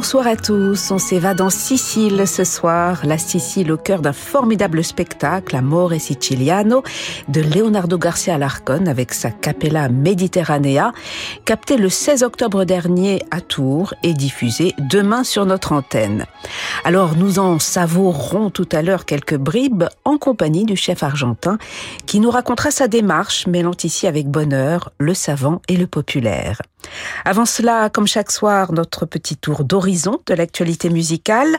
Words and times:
Bonsoir 0.00 0.28
à 0.28 0.36
tous, 0.36 0.90
on 0.92 0.96
s'évade 0.96 1.42
en 1.42 1.50
Sicile 1.50 2.26
ce 2.26 2.42
soir, 2.42 3.02
la 3.04 3.18
Sicile 3.18 3.70
au 3.70 3.76
cœur 3.76 4.00
d'un 4.00 4.14
formidable 4.14 4.82
spectacle, 4.82 5.54
Amore 5.54 5.92
Siciliano, 5.98 6.82
de 7.28 7.42
Leonardo 7.42 7.98
Garcia 7.98 8.36
Alarcon 8.36 8.86
avec 8.86 9.12
sa 9.12 9.30
Capella 9.30 9.90
Mediterranea, 9.90 10.94
capté 11.44 11.76
le 11.76 11.90
16 11.90 12.22
octobre 12.22 12.64
dernier 12.64 13.22
à 13.30 13.42
Tours 13.42 13.92
et 14.02 14.14
diffusé 14.14 14.72
demain 14.78 15.22
sur 15.22 15.44
notre 15.44 15.72
antenne. 15.72 16.24
Alors 16.84 17.14
nous 17.14 17.38
en 17.38 17.58
savourerons 17.58 18.48
tout 18.48 18.68
à 18.72 18.80
l'heure 18.80 19.04
quelques 19.04 19.36
bribes 19.36 19.84
en 20.06 20.16
compagnie 20.16 20.64
du 20.64 20.76
chef 20.76 21.02
argentin 21.02 21.58
qui 22.06 22.20
nous 22.20 22.30
racontera 22.30 22.70
sa 22.70 22.88
démarche 22.88 23.46
mêlant 23.46 23.76
ici 23.84 24.06
avec 24.06 24.28
bonheur 24.28 24.92
le 24.98 25.12
savant 25.12 25.60
et 25.68 25.76
le 25.76 25.86
populaire. 25.86 26.62
Avant 27.24 27.44
cela, 27.44 27.90
comme 27.90 28.06
chaque 28.06 28.30
soir, 28.30 28.72
notre 28.72 29.06
petit 29.06 29.36
tour 29.36 29.64
de 30.26 30.34
l'actualité 30.34 30.90
musicale. 30.90 31.56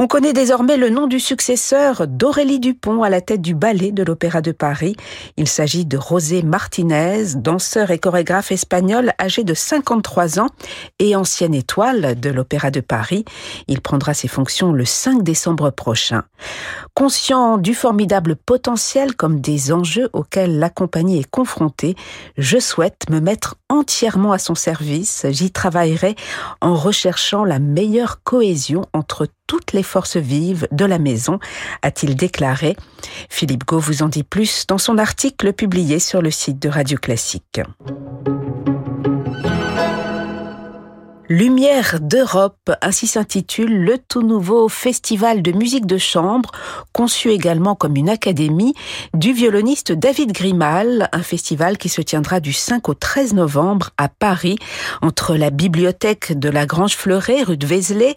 On 0.00 0.08
connaît 0.08 0.32
désormais 0.32 0.76
le 0.76 0.90
nom 0.90 1.06
du 1.06 1.20
successeur 1.20 2.08
d'Aurélie 2.08 2.58
Dupont 2.58 3.04
à 3.04 3.08
la 3.08 3.20
tête 3.20 3.40
du 3.40 3.54
ballet 3.54 3.92
de 3.92 4.02
l'Opéra 4.02 4.40
de 4.40 4.50
Paris. 4.50 4.96
Il 5.36 5.46
s'agit 5.46 5.86
de 5.86 6.00
José 6.00 6.42
Martinez, 6.42 7.36
danseur 7.36 7.92
et 7.92 8.00
chorégraphe 8.00 8.50
espagnol 8.50 9.12
âgé 9.20 9.44
de 9.44 9.54
53 9.54 10.40
ans 10.40 10.48
et 10.98 11.14
ancienne 11.14 11.54
étoile 11.54 12.18
de 12.18 12.30
l'Opéra 12.30 12.72
de 12.72 12.80
Paris. 12.80 13.24
Il 13.68 13.80
prendra 13.80 14.14
ses 14.14 14.26
fonctions 14.26 14.72
le 14.72 14.84
5 14.84 15.22
décembre 15.22 15.70
prochain. 15.70 16.24
Conscient 16.94 17.56
du 17.56 17.72
formidable 17.72 18.34
potentiel 18.34 19.14
comme 19.14 19.40
des 19.40 19.72
enjeux 19.72 20.10
auxquels 20.12 20.58
la 20.58 20.70
compagnie 20.70 21.20
est 21.20 21.30
confrontée, 21.30 21.94
je 22.36 22.58
souhaite 22.58 23.08
me 23.10 23.20
mettre 23.20 23.56
entièrement 23.68 24.32
à 24.32 24.38
son 24.38 24.56
service. 24.56 25.26
J'y 25.30 25.52
travaillerai 25.52 26.16
en 26.60 26.74
recherchant 26.74 27.44
la 27.44 27.60
meilleure 27.60 28.22
cohésion 28.24 28.86
entre 28.92 29.28
toutes 29.46 29.72
les 29.72 29.82
forces 29.84 30.16
vives 30.16 30.66
de 30.72 30.84
la 30.84 30.98
maison, 30.98 31.38
a-t-il 31.82 32.16
déclaré. 32.16 32.76
Philippe 33.28 33.64
Gau 33.64 33.78
vous 33.78 34.02
en 34.02 34.08
dit 34.08 34.24
plus 34.24 34.66
dans 34.66 34.78
son 34.78 34.98
article 34.98 35.52
publié 35.52 35.98
sur 35.98 36.20
le 36.20 36.30
site 36.30 36.58
de 36.60 36.68
Radio 36.68 36.98
Classique. 36.98 37.60
Lumière 41.30 42.00
d'Europe, 42.02 42.70
ainsi 42.82 43.06
s'intitule 43.06 43.82
le 43.82 43.96
tout 43.96 44.20
nouveau 44.20 44.68
festival 44.68 45.40
de 45.40 45.52
musique 45.52 45.86
de 45.86 45.96
chambre, 45.96 46.52
conçu 46.92 47.30
également 47.30 47.74
comme 47.74 47.96
une 47.96 48.10
académie 48.10 48.74
du 49.14 49.32
violoniste 49.32 49.90
David 49.90 50.32
Grimal, 50.32 51.08
un 51.12 51.22
festival 51.22 51.78
qui 51.78 51.88
se 51.88 52.02
tiendra 52.02 52.40
du 52.40 52.52
5 52.52 52.90
au 52.90 52.94
13 52.94 53.32
novembre 53.32 53.88
à 53.96 54.10
Paris, 54.10 54.58
entre 55.00 55.34
la 55.34 55.48
bibliothèque 55.48 56.38
de 56.38 56.50
la 56.50 56.66
Grange 56.66 56.94
Fleuret, 56.94 57.42
rue 57.42 57.56
de 57.56 57.66
Vézelay, 57.66 58.16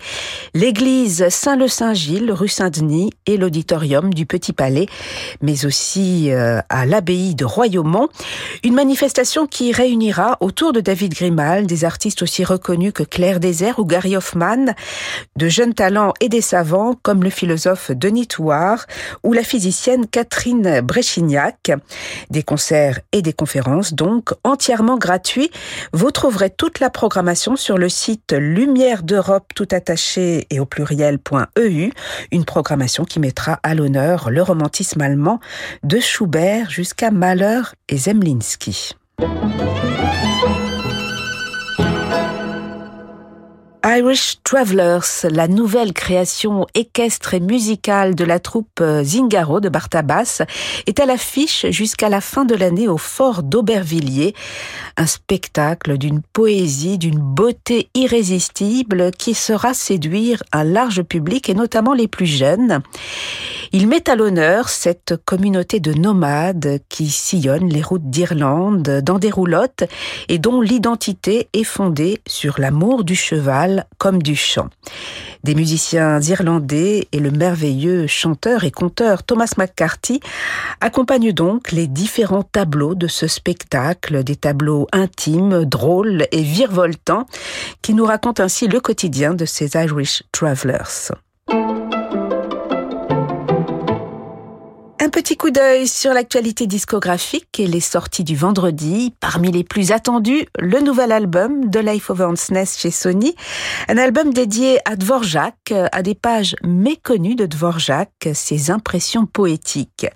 l'église 0.54 1.30
Saint-Le-Saint-Gilles, 1.30 2.34
rue 2.34 2.50
Saint-Denis 2.50 3.12
et 3.26 3.38
l'auditorium 3.38 4.14
du 4.14 4.26
Petit 4.26 4.52
Palais, 4.52 4.88
mais 5.42 5.66
aussi 5.66 6.30
euh, 6.32 6.60
à 6.68 6.86
l'abbaye 6.86 7.36
de 7.36 7.46
Royaumont. 7.46 8.10
Une 8.66 8.76
manifestation 8.76 9.48
qui 9.48 9.72
réunira 9.72 10.36
autour 10.42 10.74
de 10.74 10.82
David 10.82 11.14
Grimal 11.14 11.68
des 11.68 11.86
artistes 11.86 12.22
aussi 12.22 12.44
reconnus 12.44 12.92
Claire 13.04 13.40
Désert 13.40 13.80
ou 13.80 13.86
Gary 13.86 14.16
Hoffman, 14.16 14.74
de 15.36 15.48
jeunes 15.48 15.74
talents 15.74 16.14
et 16.22 16.30
des 16.30 16.42
savants 16.42 16.96
comme 17.02 17.24
le 17.24 17.30
philosophe 17.30 17.92
Denis 17.92 18.28
Touard 18.28 18.86
ou 19.24 19.34
la 19.34 19.44
physicienne 19.44 20.08
Catherine 20.08 20.82
Bréchignac. 20.82 21.72
Des 22.30 22.44
concerts 22.44 23.00
et 23.12 23.22
des 23.22 23.34
conférences 23.34 23.94
donc 23.94 24.32
entièrement 24.44 24.98
gratuits. 24.98 25.52
Vous 25.94 26.12
trouverez 26.12 26.50
toute 26.50 26.80
la 26.80 26.90
programmation 26.90 27.56
sur 27.56 27.78
le 27.78 27.90
site 27.90 28.34
Lumière 28.34 29.04
d'Europe 29.04 29.54
tout 29.56 29.68
attaché 29.72 30.48
et 30.50 30.60
au 30.60 30.66
pluriel.eu, 30.66 31.92
une 32.32 32.46
programmation 32.46 33.06
qui 33.06 33.20
mettra 33.20 33.60
à 33.64 33.76
l'honneur 33.76 34.30
le 34.30 34.42
romantisme 34.42 35.02
allemand 35.02 35.40
de 35.84 36.00
Schubert 36.00 36.70
jusqu'à 36.70 37.12
Mahler 37.12 37.62
et 37.90 37.98
Zemlinsky. 37.98 38.94
Irish 43.90 44.40
Travelers, 44.44 45.30
la 45.32 45.48
nouvelle 45.48 45.94
création 45.94 46.68
équestre 46.76 47.36
et 47.36 47.40
musicale 47.40 48.16
de 48.16 48.26
la 48.26 48.38
troupe 48.38 48.82
euh, 48.82 49.02
Zingaro 49.02 49.62
de 49.62 49.70
Bartabas, 49.70 50.42
est 50.88 51.00
à 51.00 51.06
l'affiche 51.06 51.66
jusqu'à 51.70 52.10
la 52.10 52.20
fin 52.20 52.44
de 52.44 52.54
l'année 52.54 52.90
au 52.90 52.98
Fort 52.98 53.44
d'Aubervilliers. 53.44 54.36
Un 54.98 55.06
spectacle 55.06 55.98
d'une 55.98 56.22
poésie, 56.22 56.98
d'une 56.98 57.20
beauté 57.20 57.88
irrésistible 57.94 59.12
qui 59.12 59.34
sera 59.34 59.74
séduire 59.74 60.44
un 60.52 60.66
large 60.66 61.04
public 61.04 61.48
et 61.48 61.54
notamment 61.54 61.94
les 61.94 62.10
plus 62.10 62.26
jeunes. 62.26 62.82
Il 63.74 63.88
met 63.88 64.10
à 64.10 64.16
l'honneur 64.16 64.70
cette 64.70 65.16
communauté 65.26 65.80
de 65.80 65.94
nomades 65.94 66.80
qui 66.90 67.10
sillonnent 67.10 67.70
les 67.70 67.82
routes 67.82 68.10
d'Irlande 68.10 69.02
dans 69.04 69.20
des 69.20 69.30
roulottes 69.30 69.84
et 70.30 70.40
dont 70.40 70.62
l'identité 70.62 71.50
est 71.54 71.66
fondée 71.66 72.22
sur 72.26 72.60
l'amour 72.60 73.04
du 73.04 73.16
cheval 73.16 73.77
comme 73.98 74.22
du 74.22 74.36
chant. 74.36 74.70
Des 75.44 75.56
musiciens 75.56 76.20
irlandais 76.22 77.08
et 77.12 77.20
le 77.20 77.32
merveilleux 77.32 78.08
chanteur 78.08 78.64
et 78.64 78.72
conteur 78.72 79.24
Thomas 79.24 79.54
McCarthy 79.58 80.20
accompagnent 80.82 81.32
donc 81.32 81.72
les 81.72 81.88
différents 81.88 82.44
tableaux 82.44 82.96
de 82.96 83.08
ce 83.08 83.28
spectacle, 83.28 84.24
des 84.24 84.36
tableaux 84.36 84.88
intimes, 84.92 85.66
drôles 85.66 86.26
et 86.32 86.42
virevoltants 86.42 87.26
qui 87.82 87.94
nous 87.94 88.06
racontent 88.06 88.44
ainsi 88.44 88.68
le 88.68 88.80
quotidien 88.80 89.34
de 89.34 89.46
ces 89.46 89.76
Irish 89.76 90.24
Travelers. 90.32 91.12
Un 95.08 95.10
petit 95.10 95.38
coup 95.38 95.52
d'œil 95.52 95.88
sur 95.88 96.14
l'actualité 96.14 96.68
discographique 96.68 97.62
et 97.62 97.68
les 97.68 97.80
sorties 97.80 98.26
du 98.26 98.36
vendredi. 98.36 99.14
Parmi 99.22 99.54
les 99.54 99.64
plus 99.64 99.94
attendus, 99.94 100.46
le 100.60 100.82
nouvel 100.82 101.14
album 101.14 101.70
de 101.70 101.80
Life 101.80 102.10
of 102.10 102.20
Nest 102.52 102.78
chez 102.78 102.92
Sony. 102.92 103.34
Un 103.88 103.98
album 103.98 104.34
dédié 104.34 104.80
à 104.84 104.98
Dvorak, 104.98 105.74
à 105.94 106.04
des 106.04 106.14
pages 106.14 106.58
méconnues 106.62 107.36
de 107.36 107.46
Dvorak, 107.46 108.12
ses 108.34 108.70
impressions 108.70 109.26
poétiques. 109.26 110.08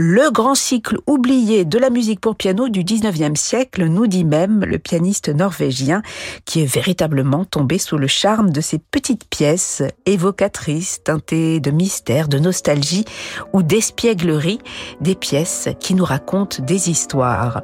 Le 0.00 0.30
grand 0.30 0.54
cycle 0.54 0.98
oublié 1.08 1.64
de 1.64 1.76
la 1.76 1.90
musique 1.90 2.20
pour 2.20 2.36
piano 2.36 2.68
du 2.68 2.84
19e 2.84 3.34
siècle, 3.34 3.84
nous 3.86 4.06
dit 4.06 4.24
même 4.24 4.60
le 4.64 4.78
pianiste 4.78 5.28
norvégien, 5.28 6.02
qui 6.44 6.62
est 6.62 6.72
véritablement 6.72 7.44
tombé 7.44 7.78
sous 7.78 7.98
le 7.98 8.06
charme 8.06 8.50
de 8.50 8.60
ces 8.60 8.78
petites 8.78 9.28
pièces 9.28 9.82
évocatrices, 10.06 11.02
teintées 11.02 11.58
de 11.58 11.72
mystère, 11.72 12.28
de 12.28 12.38
nostalgie 12.38 13.06
ou 13.52 13.64
d'espièglerie, 13.64 14.60
des 15.00 15.16
pièces 15.16 15.68
qui 15.80 15.96
nous 15.96 16.04
racontent 16.04 16.62
des 16.62 16.90
histoires. 16.90 17.62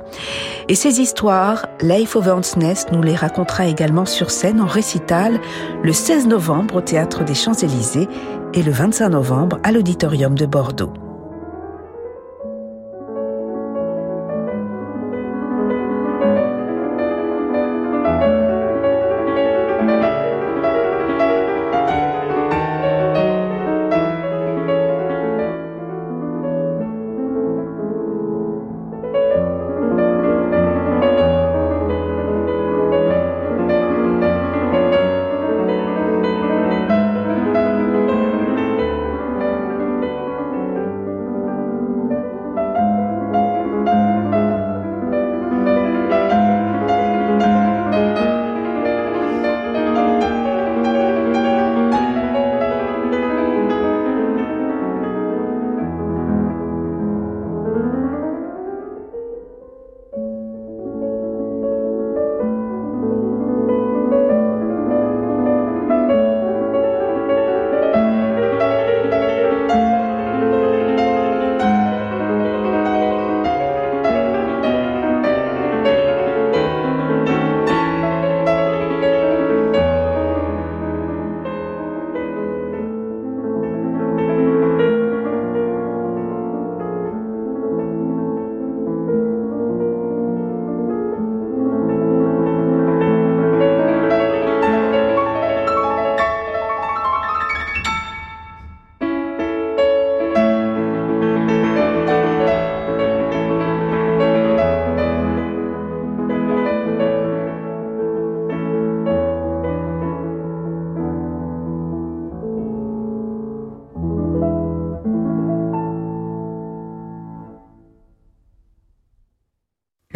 Et 0.68 0.74
ces 0.74 1.00
histoires, 1.00 1.68
Leif 1.82 2.16
Nest 2.56 2.90
nous 2.90 3.02
les 3.02 3.14
racontera 3.14 3.68
également 3.68 4.06
sur 4.06 4.32
scène 4.32 4.60
en 4.60 4.66
récital 4.66 5.40
le 5.84 5.92
16 5.92 6.26
novembre 6.26 6.74
au 6.74 6.80
Théâtre 6.80 7.22
des 7.22 7.36
Champs-Élysées 7.36 8.08
et 8.54 8.62
le 8.64 8.72
25 8.72 9.10
novembre 9.10 9.60
à 9.62 9.70
l'Auditorium 9.70 10.34
de 10.34 10.46
Bordeaux. 10.46 11.03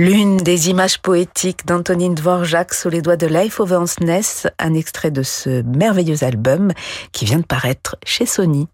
L'une 0.00 0.36
des 0.36 0.70
images 0.70 1.00
poétiques 1.00 1.66
d'Antonine 1.66 2.14
Dvorak 2.14 2.72
sous 2.72 2.88
les 2.88 3.02
doigts 3.02 3.16
de 3.16 3.26
Leif 3.26 3.60
Ness, 4.00 4.46
un 4.60 4.74
extrait 4.74 5.10
de 5.10 5.24
ce 5.24 5.62
merveilleux 5.62 6.22
album 6.22 6.70
qui 7.10 7.24
vient 7.24 7.40
de 7.40 7.44
paraître 7.44 7.96
chez 8.04 8.24
Sony. 8.24 8.68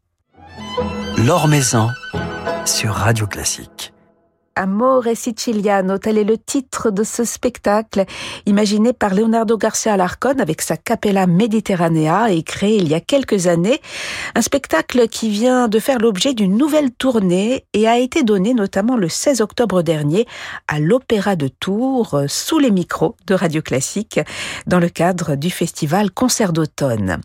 L'Or 1.17 1.49
Maison 1.49 1.89
sur 2.67 2.93
Radio 2.93 3.27
Classique. 3.27 3.94
Amore 4.57 5.17
Siciliano, 5.17 5.99
tel 5.99 6.17
est 6.17 6.25
le 6.25 6.39
titre 6.39 6.91
de 6.91 7.03
ce 7.03 7.25
spectacle 7.25 8.05
imaginé 8.47 8.93
par 8.93 9.15
Leonardo 9.15 9.57
Garcia 9.57 9.95
Alarcón 9.95 10.39
avec 10.39 10.63
sa 10.63 10.77
Capella 10.77 11.27
Mediterranea 11.27 12.31
et 12.31 12.45
créé 12.45 12.77
il 12.77 12.89
y 12.89 12.95
a 12.95 13.01
quelques 13.01 13.49
années. 13.49 13.81
Un 14.37 14.43
spectacle 14.43 15.09
qui 15.09 15.29
vient 15.29 15.67
de 15.67 15.81
faire 15.81 15.99
l'objet 15.99 16.35
d'une 16.35 16.57
nouvelle 16.57 16.93
tournée 16.93 17.65
et 17.73 17.89
a 17.89 17.99
été 17.99 18.23
donné 18.23 18.55
notamment 18.55 18.97
le 18.97 19.09
16 19.09 19.41
octobre 19.41 19.83
dernier 19.83 20.25
à 20.69 20.79
l'Opéra 20.79 21.35
de 21.35 21.49
Tours 21.49 22.23
sous 22.29 22.61
les 22.61 22.71
micros 22.71 23.17
de 23.27 23.35
Radio 23.35 23.61
Classique 23.61 24.21
dans 24.69 24.79
le 24.79 24.89
cadre 24.89 25.35
du 25.35 25.51
festival 25.51 26.13
Concert 26.13 26.53
d'automne. 26.53 27.21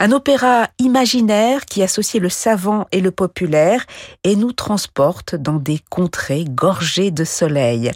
Un 0.00 0.12
opéra 0.12 0.68
imaginaire 0.78 1.66
qui 1.66 1.82
associe 1.82 2.22
le 2.22 2.28
savant 2.28 2.86
et 2.92 3.00
le 3.00 3.10
populaire 3.10 3.84
et 4.24 4.36
nous 4.36 4.52
transporte 4.52 5.34
dans 5.34 5.56
des 5.56 5.80
contrées 5.90 6.44
gorgées 6.48 7.10
de 7.10 7.24
soleil. 7.24 7.92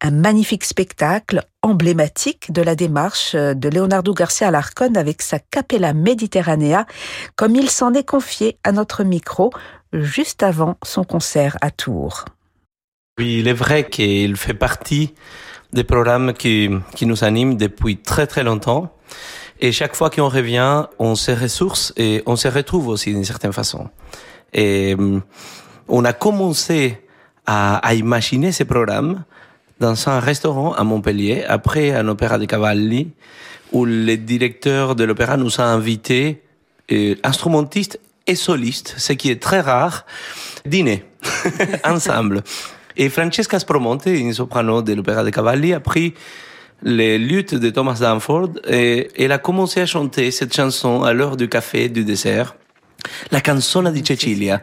Un 0.00 0.10
magnifique 0.10 0.64
spectacle 0.64 1.42
emblématique 1.62 2.52
de 2.52 2.62
la 2.62 2.74
démarche 2.74 3.34
de 3.34 3.68
Leonardo 3.68 4.12
Garcia 4.12 4.48
Alarcón 4.48 4.96
avec 4.96 5.22
sa 5.22 5.38
Capella 5.38 5.92
Mediterranea, 5.94 6.86
comme 7.36 7.56
il 7.56 7.70
s'en 7.70 7.94
est 7.94 8.06
confié 8.06 8.58
à 8.64 8.72
notre 8.72 9.04
micro 9.04 9.50
juste 9.92 10.42
avant 10.42 10.76
son 10.82 11.04
concert 11.04 11.56
à 11.60 11.70
Tours. 11.70 12.24
Oui, 13.18 13.38
il 13.40 13.48
est 13.48 13.52
vrai 13.52 13.88
qu'il 13.88 14.36
fait 14.36 14.54
partie 14.54 15.14
des 15.72 15.84
programmes 15.84 16.32
qui, 16.32 16.70
qui 16.94 17.06
nous 17.06 17.24
animent 17.24 17.56
depuis 17.56 17.98
très 17.98 18.26
très 18.26 18.42
longtemps. 18.42 18.94
Et 19.60 19.70
chaque 19.70 19.94
fois 19.94 20.10
qu'on 20.10 20.28
revient, 20.28 20.86
on 20.98 21.14
se 21.14 21.30
ressource 21.30 21.92
et 21.96 22.22
on 22.26 22.36
se 22.36 22.48
retrouve 22.48 22.88
aussi 22.88 23.12
d'une 23.12 23.24
certaine 23.24 23.52
façon. 23.52 23.88
Et 24.52 24.96
euh, 24.98 25.20
on 25.88 26.04
a 26.04 26.12
commencé 26.12 27.01
à, 27.46 27.76
à 27.76 27.94
imaginer 27.94 28.52
ces 28.52 28.64
programmes 28.64 29.24
dans 29.80 30.08
un 30.08 30.20
restaurant 30.20 30.72
à 30.74 30.84
Montpellier, 30.84 31.44
après 31.48 31.90
un 31.92 32.06
opéra 32.08 32.38
de 32.38 32.44
Cavalli, 32.44 33.10
où 33.72 33.84
le 33.84 34.16
directeur 34.16 34.94
de 34.94 35.04
l'opéra 35.04 35.36
nous 35.36 35.60
a 35.60 35.64
invités, 35.64 36.42
euh, 36.92 37.16
instrumentistes 37.24 37.98
et 38.26 38.36
solistes, 38.36 38.94
ce 38.98 39.12
qui 39.12 39.30
est 39.30 39.42
très 39.42 39.60
rare, 39.60 40.06
dîner 40.64 41.04
ensemble. 41.84 42.42
Et 42.96 43.08
Francesca 43.08 43.58
Spromonte, 43.58 44.06
une 44.06 44.32
soprano 44.32 44.82
de 44.82 44.92
l'opéra 44.92 45.24
de 45.24 45.30
Cavalli, 45.30 45.72
a 45.72 45.80
pris 45.80 46.14
les 46.82 47.18
luttes 47.18 47.54
de 47.54 47.70
Thomas 47.70 47.98
Danford 48.00 48.50
et 48.68 49.08
elle 49.18 49.32
a 49.32 49.38
commencé 49.38 49.80
à 49.80 49.86
chanter 49.86 50.30
cette 50.30 50.54
chanson 50.54 51.02
à 51.02 51.12
l'heure 51.12 51.36
du 51.36 51.48
café 51.48 51.88
du 51.88 52.04
dessert. 52.04 52.54
La 53.28 53.40
canzone 53.40 53.90
di 53.92 54.02
Cecilia. 54.02 54.60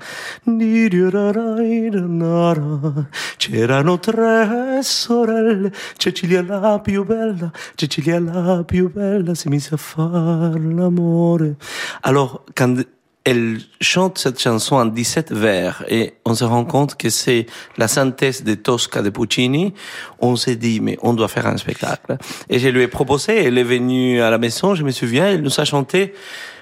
C'erano 3.38 4.00
tre 4.00 4.80
sorelle, 4.82 5.72
Cecilia 5.98 6.44
la 6.44 6.80
più 6.80 7.06
bella, 7.06 7.52
Cecilia 7.76 8.20
la 8.20 8.64
più 8.64 8.92
bella, 8.92 9.34
si 9.36 9.50
mise 9.50 9.74
a 9.74 9.78
fare 9.78 10.60
l'amore. 10.60 11.56
Alors, 12.02 12.44
quand 12.54 12.86
elle 13.26 13.60
chante 13.82 14.18
cette 14.18 14.40
chanson 14.40 14.78
en 14.78 14.86
17 14.86 15.32
vers 15.34 15.84
et 15.88 16.16
on 16.26 16.34
se 16.34 16.44
rend 16.44 16.66
compte 16.66 16.96
que 16.96 17.10
c'est 17.10 17.46
la 17.78 17.88
synthèse 17.88 18.44
de 18.44 18.56
Tosca 18.56 19.02
de 19.02 19.10
Puccini. 19.10 19.74
On 20.20 20.36
s'est 20.36 20.56
dit, 20.56 20.80
mais 20.80 20.98
on 21.02 21.14
doit 21.14 21.28
faire 21.28 21.46
un 21.46 21.58
spectacle. 21.58 22.18
Et 22.50 22.60
je 22.60 22.70
lui 22.70 22.82
ai 22.82 22.88
proposé, 22.88 23.44
elle 23.44 23.58
est 23.58 23.64
venue 23.64 24.22
à 24.22 24.30
la 24.30 24.38
maison, 24.38 24.74
je 24.74 24.84
me 24.84 24.92
souviens, 24.92 25.28
elle 25.28 25.42
nous 25.42 25.60
a 25.60 25.66
chanté 25.66 26.14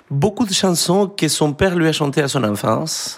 beaucoup 0.10 0.46
de 0.46 0.54
chansons 0.54 1.08
que 1.08 1.28
son 1.28 1.54
père 1.54 1.76
lui 1.76 1.88
a 1.88 1.94
chantées 1.94 2.22
à 2.22 2.28
son 2.28 2.44
enfance. 2.44 3.18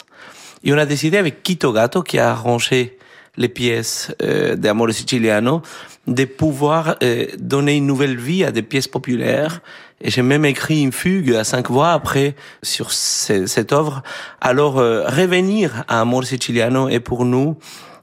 Et 0.63 0.74
on 0.74 0.77
a 0.77 0.86
décidé 0.86 1.18
avec 1.18 1.44
Quito 1.44 1.71
Gato, 1.71 2.01
qui 2.01 2.19
a 2.19 2.31
arrangé 2.31 2.97
les 3.38 3.47
pièces 3.47 4.13
euh, 4.21 4.56
d'Amore 4.56 4.91
Siciliano, 4.91 5.62
de 6.07 6.25
pouvoir 6.25 6.97
euh, 7.03 7.27
donner 7.38 7.77
une 7.77 7.86
nouvelle 7.86 8.18
vie 8.18 8.44
à 8.44 8.51
des 8.51 8.63
pièces 8.63 8.88
populaires. 8.88 9.62
Et 10.01 10.09
j'ai 10.09 10.21
même 10.21 10.45
écrit 10.45 10.81
une 10.81 10.91
fugue 10.91 11.33
à 11.33 11.44
cinq 11.44 11.69
voix 11.69 11.91
après 11.91 12.36
sur 12.63 12.92
cette 12.92 13.71
œuvre. 13.71 14.01
Alors, 14.42 14.80
euh, 14.80 15.03
revenir 15.06 15.83
à 15.88 16.01
Amor 16.01 16.25
Siciliano 16.25 16.89
est 16.89 17.00
pour 17.00 17.25
nous, 17.25 17.57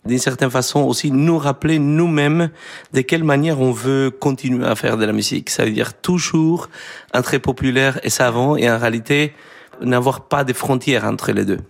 d'une 0.07 0.19
certaine 0.19 0.51
façon, 0.51 0.81
aussi 0.81 1.11
nous 1.11 1.39
rappeler 1.39 1.79
nous-mêmes 1.79 2.51
de 2.93 3.01
quelle 3.01 3.25
manière 3.25 3.61
on 3.61 3.73
veut 3.73 4.11
continuer 4.11 4.67
à 4.67 4.75
faire 4.75 4.97
de 4.97 5.05
la 5.05 5.13
musique. 5.13 5.51
Ça 5.51 5.65
veut 5.65 5.71
dire 5.71 5.95
toujours 5.95 6.69
un 7.13 7.23
très 7.23 7.39
populaire 7.39 8.01
et 8.03 8.11
savant 8.11 8.57
et 8.57 8.71
en 8.71 8.79
réalité 8.79 9.35
n'avoir 9.81 10.23
pas 10.23 10.45
de 10.45 10.53
frontières 10.53 11.05
entre 11.05 11.33
les 11.33 11.45
deux. 11.45 11.61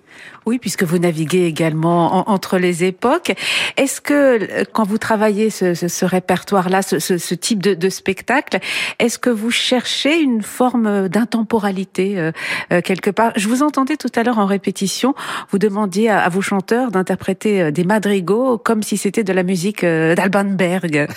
Oui, 0.47 0.59
puisque 0.59 0.85
vous 0.85 0.99
naviguez 0.99 1.45
également 1.47 2.29
entre 2.31 2.59
les 2.59 2.85
époques. 2.85 3.35
Est-ce 3.77 4.01
que 4.01 4.15
euh, 4.15 4.65
quand 4.73 4.85
vous 4.85 4.99
travaillez 4.99 5.51
ce, 5.51 6.05
répertoire-là, 6.05 6.83
ce, 6.83 7.35
type 7.35 7.61
de, 7.61 7.89
spectacle, 7.89 8.61
est-ce 8.99 9.19
que 9.19 9.31
vous 9.31 9.51
cherchez 9.51 10.21
une 10.21 10.43
forme 10.43 11.09
d'intemporalité 11.09 12.19
euh, 12.19 12.33
euh, 12.73 12.81
quelque 12.81 13.11
part? 13.11 13.33
Je 13.37 13.49
vous 13.49 13.63
entendais 13.63 13.97
tout 13.97 14.13
à 14.15 14.23
l'heure 14.23 14.39
en 14.39 14.47
répétition, 14.47 15.15
vous 15.51 15.59
demandiez 15.59 16.11
à, 16.11 16.29
vos 16.29 16.43
chanteurs 16.43 16.91
d'interpréter 16.91 17.73
des 17.73 17.85
madrigaux 17.85 18.59
comme 18.59 18.83
si 18.83 18.97
c'était 18.97 19.25
de 19.25 19.33
la 19.33 19.43
musique 19.43 19.85
d'Alban 19.85 20.45
Berg. 20.45 21.09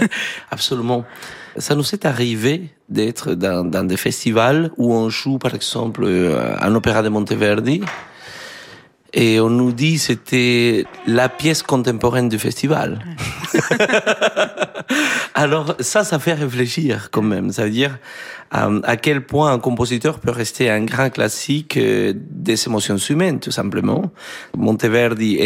Absolument. 0.50 1.04
Ça 1.58 1.74
nous 1.74 1.94
est 1.94 2.04
arrivé 2.04 2.70
d'être 2.88 3.34
dans, 3.34 3.64
dans, 3.64 3.84
des 3.84 3.96
festivals 3.96 4.70
où 4.76 4.92
on 4.92 5.08
joue, 5.08 5.38
par 5.38 5.54
exemple, 5.54 6.06
un 6.60 6.74
opéra 6.74 7.02
de 7.02 7.08
Monteverdi 7.08 7.82
et 9.12 9.40
on 9.40 9.48
nous 9.48 9.72
dit 9.72 9.98
c'était 9.98 10.84
la 11.06 11.28
pièce 11.28 11.62
contemporaine 11.62 12.28
du 12.28 12.38
festival. 12.38 12.98
Alors 15.34 15.76
ça, 15.80 16.04
ça 16.04 16.18
fait 16.18 16.34
réfléchir 16.34 17.10
quand 17.10 17.22
même. 17.22 17.50
Ça 17.52 17.64
veut 17.64 17.70
dire 17.70 17.98
euh, 18.54 18.80
à 18.84 18.96
quel 18.96 19.24
point 19.24 19.52
un 19.52 19.58
compositeur 19.58 20.18
peut 20.18 20.30
rester 20.30 20.70
un 20.70 20.84
grand 20.84 21.10
classique 21.10 21.76
euh, 21.76 22.12
des 22.14 22.66
émotions 22.66 22.96
humaines, 22.96 23.40
tout 23.40 23.50
simplement. 23.50 24.12
Monteverdi 24.56 25.38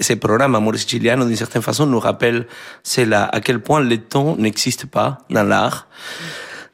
et 0.00 0.02
ces 0.02 0.16
programmes 0.16 0.54
Amore 0.54 0.76
Siciliano, 0.76 1.26
d'une 1.26 1.36
certaine 1.36 1.62
façon, 1.62 1.86
nous 1.86 2.00
rappellent 2.00 2.46
c'est 2.82 3.04
là 3.04 3.28
à 3.30 3.40
quel 3.40 3.60
point 3.60 3.80
le 3.80 3.98
temps 3.98 4.34
n'existe 4.36 4.86
pas 4.86 5.18
dans 5.28 5.44
l'art. 5.44 5.86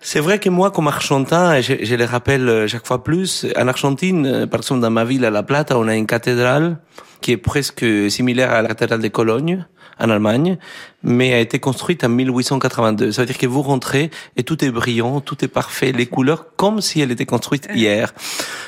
C'est 0.00 0.20
vrai 0.20 0.38
que 0.38 0.48
moi, 0.48 0.70
comme 0.70 0.86
argentin, 0.86 1.60
je, 1.60 1.74
je 1.82 1.94
le 1.96 2.04
rappelle 2.04 2.48
euh, 2.48 2.68
chaque 2.68 2.86
fois 2.86 3.02
plus, 3.02 3.44
en 3.58 3.66
Argentine, 3.66 4.24
euh, 4.24 4.46
par 4.46 4.60
exemple 4.60 4.80
dans 4.80 4.90
ma 4.90 5.04
ville, 5.04 5.24
à 5.24 5.30
La 5.30 5.42
Plata, 5.42 5.76
on 5.76 5.88
a 5.88 5.96
une 5.96 6.06
cathédrale 6.06 6.78
qui 7.26 7.32
est 7.32 7.36
presque 7.36 7.84
similaire 8.08 8.52
à 8.52 8.62
la 8.62 8.68
cathédrale 8.68 9.02
de 9.02 9.08
Cologne, 9.08 9.66
en 9.98 10.10
Allemagne, 10.10 10.58
mais 11.02 11.34
a 11.34 11.40
été 11.40 11.58
construite 11.58 12.04
en 12.04 12.08
1882. 12.08 13.10
Ça 13.10 13.22
veut 13.22 13.26
dire 13.26 13.36
que 13.36 13.48
vous 13.48 13.62
rentrez 13.62 14.12
et 14.36 14.44
tout 14.44 14.64
est 14.64 14.70
brillant, 14.70 15.20
tout 15.20 15.44
est 15.44 15.48
parfait, 15.48 15.90
les 15.90 16.06
couleurs 16.06 16.54
comme 16.54 16.80
si 16.80 17.00
elle 17.00 17.10
était 17.10 17.26
construite 17.26 17.68
hier. 17.74 18.14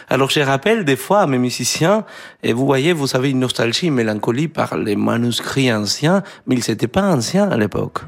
Alors 0.09 0.31
je 0.31 0.41
rappelle 0.41 0.85
des 0.85 0.97
fois 0.97 1.21
à 1.21 1.29
mes 1.29 1.39
musiciens, 1.39 2.05
et 2.43 2.53
vous 2.53 2.67
voyez, 2.67 2.93
vous 2.93 3.15
avez 3.15 3.31
une 3.31 3.39
nostalgie, 3.39 3.87
une 3.87 3.95
mélancolie 3.95 4.49
par 4.49 4.77
les 4.77 4.97
manuscrits 4.97 5.73
anciens, 5.73 6.25
mais 6.49 6.57
ils 6.57 6.69
n'étaient 6.69 6.89
pas 6.89 7.05
anciens 7.05 7.49
à 7.49 7.57
l'époque. 7.57 8.01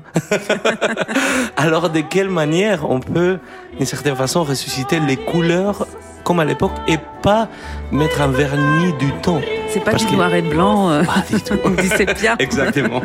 Alors 1.56 1.90
de 1.90 2.00
quelle 2.00 2.30
manière 2.30 2.90
on 2.90 2.98
peut, 2.98 3.38
d'une 3.76 3.86
certaine 3.86 4.16
façon, 4.16 4.42
ressusciter 4.42 4.98
les 4.98 5.16
couleurs 5.16 5.86
comme 6.24 6.40
à 6.40 6.44
l'époque 6.44 6.72
et 6.88 6.98
pas 7.22 7.48
mettre 7.92 8.20
un 8.20 8.28
vernis 8.28 8.92
du 8.98 9.12
temps. 9.22 9.40
C'est 9.68 9.84
pas 9.84 9.94
du 9.94 10.04
noir 10.16 10.34
et 10.34 10.42
blanc, 10.42 10.90
euh, 10.90 11.02
on 11.64 11.70
dit 11.70 11.88
c'est 11.96 12.18
bien. 12.20 12.36
Exactement. 12.38 13.02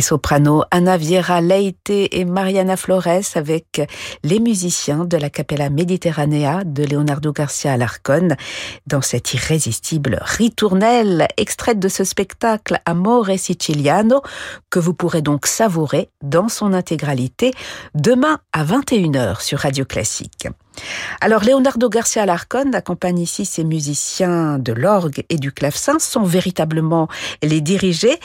Les 0.00 0.04
sopranos 0.04 0.64
Ana 0.70 0.96
Vieira 0.96 1.42
Leite 1.42 1.90
et 1.90 2.24
Mariana 2.24 2.78
Flores 2.78 3.34
avec 3.34 3.82
les 4.24 4.40
musiciens 4.40 5.04
de 5.04 5.18
la 5.18 5.28
Capella 5.28 5.68
Mediterranea 5.68 6.64
de 6.64 6.84
Leonardo 6.84 7.34
Garcia 7.34 7.74
Alarcón 7.74 8.34
dans 8.86 9.02
cette 9.02 9.34
irrésistible 9.34 10.18
ritournelle 10.22 11.28
extraite 11.36 11.78
de 11.78 11.88
ce 11.88 12.04
spectacle 12.04 12.80
Amore 12.86 13.36
Siciliano 13.36 14.22
que 14.70 14.78
vous 14.78 14.94
pourrez 14.94 15.20
donc 15.20 15.44
savourer 15.44 16.08
dans 16.22 16.48
son 16.48 16.72
intégralité 16.72 17.52
demain 17.94 18.38
à 18.54 18.64
21h 18.64 19.42
sur 19.42 19.58
Radio 19.58 19.84
Classique. 19.84 20.48
Alors 21.20 21.44
Leonardo 21.44 21.88
Garcia 21.88 22.22
Alarcón 22.22 22.72
accompagne 22.74 23.18
ici 23.18 23.44
ses 23.44 23.64
musiciens 23.64 24.58
de 24.58 24.72
l'orgue 24.72 25.24
et 25.28 25.36
du 25.36 25.52
clavecin 25.52 25.98
sans 25.98 26.24
véritablement 26.24 27.08
les 27.42 27.60
diriger. 27.60 28.18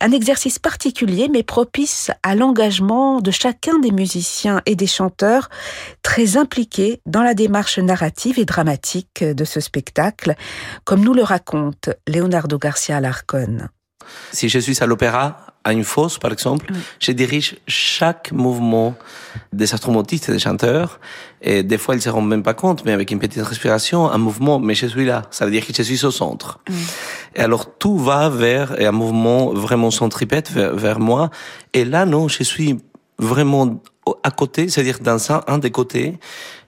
Un 0.00 0.12
exercice 0.12 0.58
particulier 0.58 1.28
mais 1.30 1.42
propice 1.42 2.10
à 2.22 2.34
l'engagement 2.34 3.20
de 3.20 3.30
chacun 3.30 3.78
des 3.78 3.90
musiciens 3.90 4.62
et 4.64 4.74
des 4.74 4.86
chanteurs 4.86 5.50
très 6.02 6.38
impliqués 6.38 7.02
dans 7.04 7.22
la 7.22 7.34
démarche 7.34 7.78
narrative 7.78 8.38
et 8.38 8.46
dramatique 8.46 9.22
de 9.22 9.44
ce 9.44 9.60
spectacle, 9.60 10.34
comme 10.84 11.04
nous 11.04 11.14
le 11.14 11.22
raconte 11.22 11.90
Leonardo 12.08 12.58
Garcia 12.58 12.96
Alarcón. 12.96 13.68
Si 14.32 14.48
je 14.48 14.58
suis 14.58 14.82
à 14.82 14.86
l'opéra, 14.86 15.49
à 15.64 15.72
une 15.72 15.84
fosse, 15.84 16.18
par 16.18 16.32
exemple, 16.32 16.66
je 16.98 17.12
dirige 17.12 17.56
chaque 17.66 18.32
mouvement 18.32 18.94
des 19.52 19.72
instrumentistes 19.74 20.28
et 20.28 20.32
des 20.32 20.38
chanteurs. 20.38 21.00
Et 21.42 21.62
des 21.62 21.78
fois, 21.78 21.94
ils 21.94 22.00
se 22.00 22.08
rendent 22.08 22.28
même 22.28 22.42
pas 22.42 22.54
compte, 22.54 22.84
mais 22.84 22.92
avec 22.92 23.10
une 23.10 23.18
petite 23.18 23.42
respiration, 23.42 24.10
un 24.10 24.18
mouvement, 24.18 24.58
mais 24.58 24.74
je 24.74 24.86
suis 24.86 25.04
là. 25.04 25.22
Ça 25.30 25.44
veut 25.44 25.50
dire 25.50 25.66
que 25.66 25.72
je 25.74 25.82
suis 25.82 26.04
au 26.04 26.10
centre. 26.10 26.60
Et 27.34 27.40
alors, 27.40 27.76
tout 27.76 27.98
va 27.98 28.30
vers 28.30 28.74
un 28.80 28.92
mouvement 28.92 29.52
vraiment 29.52 29.90
centripète 29.90 30.50
vers, 30.50 30.74
vers 30.74 30.98
moi. 30.98 31.30
Et 31.74 31.84
là, 31.84 32.06
non, 32.06 32.28
je 32.28 32.42
suis 32.42 32.78
vraiment 33.20 33.80
à 34.22 34.30
côté, 34.30 34.68
c'est-à-dire 34.68 34.98
dans 35.00 35.18
un, 35.46 35.58
des 35.58 35.70
côtés 35.70 36.18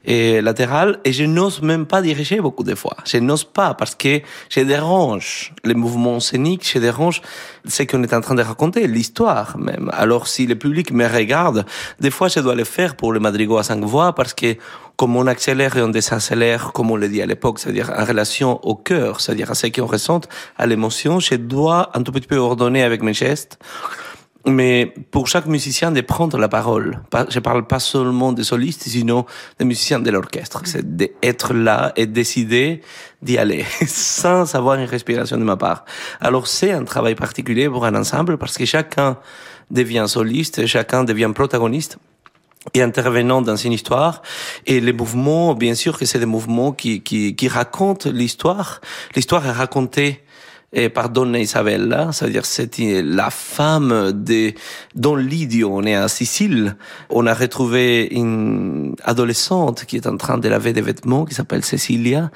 et 0.05 0.41
latéral, 0.41 0.99
et 1.05 1.13
je 1.13 1.25
n'ose 1.25 1.63
même 1.63 1.87
pas 1.87 2.03
diriger 2.03 2.41
beaucoup 2.41 2.65
de 2.65 2.75
fois. 2.75 2.97
Je 3.05 3.19
n'ose 3.19 3.45
pas 3.45 3.75
parce 3.75 3.95
que 3.95 4.21
je 4.49 4.61
dérange 4.61 5.55
les 5.65 5.75
mouvements 5.75 6.21
scéniques, 6.21 6.69
je 6.69 6.79
dérange 6.79 7.23
ce 7.67 7.85
qu'on 7.85 8.03
est 8.03 8.13
en 8.13 8.21
train 8.21 8.35
de 8.35 8.43
raconter, 8.43 8.87
l'histoire 8.87 9.57
même. 9.59 9.91
Alors 9.93 10.27
si 10.27 10.47
le 10.47 10.57
public 10.57 10.93
me 10.93 11.07
regarde, 11.07 11.65
des 12.01 12.11
fois 12.11 12.29
je 12.29 12.41
dois 12.41 12.55
le 12.55 12.65
faire 12.65 12.97
pour 12.97 13.13
le 13.13 13.21
madrigal 13.21 13.59
à 13.59 13.63
cinq 13.63 13.85
voix 13.85 14.13
parce 14.15 14.35
que 14.35 14.57
comme 14.97 15.17
on 15.17 15.27
accélère 15.27 15.77
et 15.77 15.83
on 15.83 15.89
désaccélère, 15.89 16.73
comme 16.73 16.91
on 16.91 16.97
le 16.97 17.09
dit 17.09 17.23
à 17.23 17.27
l'époque, 17.27 17.61
c'est-à-dire 17.61 17.93
en 17.97 18.05
relation 18.05 18.61
au 18.65 18.75
cœur, 18.75 19.21
c'est-à-dire 19.21 19.51
à 19.51 19.55
ce 19.55 19.69
qu'on 19.69 19.87
ressent, 19.87 20.21
à 20.59 20.67
l'émotion, 20.67 21.19
je 21.21 21.37
dois 21.37 21.91
un 21.95 22.03
tout 22.03 22.13
petit 22.13 22.27
peu 22.27 22.37
ordonner 22.37 22.83
avec 22.83 23.03
mes 23.03 23.15
gestes 23.15 23.59
mais 24.47 24.93
pour 25.11 25.29
chaque 25.29 25.47
musicien 25.47 25.93
de 25.93 26.01
prendre 26.01 26.37
la 26.39 26.49
parole. 26.49 27.01
Je 27.29 27.39
parle 27.39 27.67
pas 27.67 27.79
seulement 27.79 28.33
des 28.33 28.45
solistes, 28.45 28.83
sinon 28.83 29.25
des 29.59 29.65
musiciens 29.65 30.01
de 30.01 30.11
l'orchestre. 30.11 30.63
C'est 30.65 30.97
d'être 30.97 31.55
là 31.55 31.93
et 31.97 32.07
décider 32.07 32.81
d'y 33.23 33.39
aller 33.39 33.65
sans 33.87 34.55
avoir 34.55 34.77
une 34.77 34.87
respiration 34.87 35.37
de 35.37 35.45
ma 35.45 35.57
part. 35.57 35.85
Alors 36.21 36.47
c'est 36.49 36.73
un 36.73 36.85
travail 36.85 37.15
particulier 37.15 37.69
pour 37.69 37.85
un 37.85 37.95
ensemble 37.95 38.37
parce 38.37 38.59
que 38.59 38.65
chacun 38.65 39.19
devient 39.71 40.05
soliste, 40.09 40.67
chacun 40.67 41.05
devient 41.05 41.31
protagoniste 41.35 41.99
et 42.75 42.83
intervenant 42.83 43.43
dans 43.43 43.57
une 43.57 43.73
histoire. 43.73 44.23
Et 44.67 44.81
les 44.81 44.93
mouvements, 44.93 45.55
bien 45.55 45.75
sûr 45.75 45.99
que 45.99 46.05
c'est 46.05 46.19
des 46.19 46.27
mouvements 46.27 46.73
qui, 46.73 47.01
qui, 47.03 47.35
qui 47.37 47.49
racontent 47.49 48.11
l'histoire. 48.11 48.81
L'histoire 49.15 49.47
est 49.47 49.53
racontée 49.53 50.23
et 50.73 50.89
par 50.89 51.11
Isabella, 51.35 52.11
c'est-à-dire 52.13 52.47
c'est 52.47 53.03
la 53.03 53.29
femme 53.31 54.13
de 54.13 54.53
dont 54.95 55.17
Lydio, 55.17 55.71
on 55.71 55.85
est 55.85 55.95
à 55.95 56.09
Sicile. 56.09 56.77
On 57.11 57.27
a 57.27 57.35
retrouvé 57.35 58.09
une 58.11 58.97
adolescente 59.05 59.85
qui 59.85 59.97
est 59.97 60.07
en 60.07 60.17
train 60.17 60.39
de 60.39 60.49
laver 60.49 60.73
des 60.73 60.81
vêtements, 60.81 61.27
qui 61.27 61.35
s'appelle 61.35 61.63
Cecilia, 61.63 62.31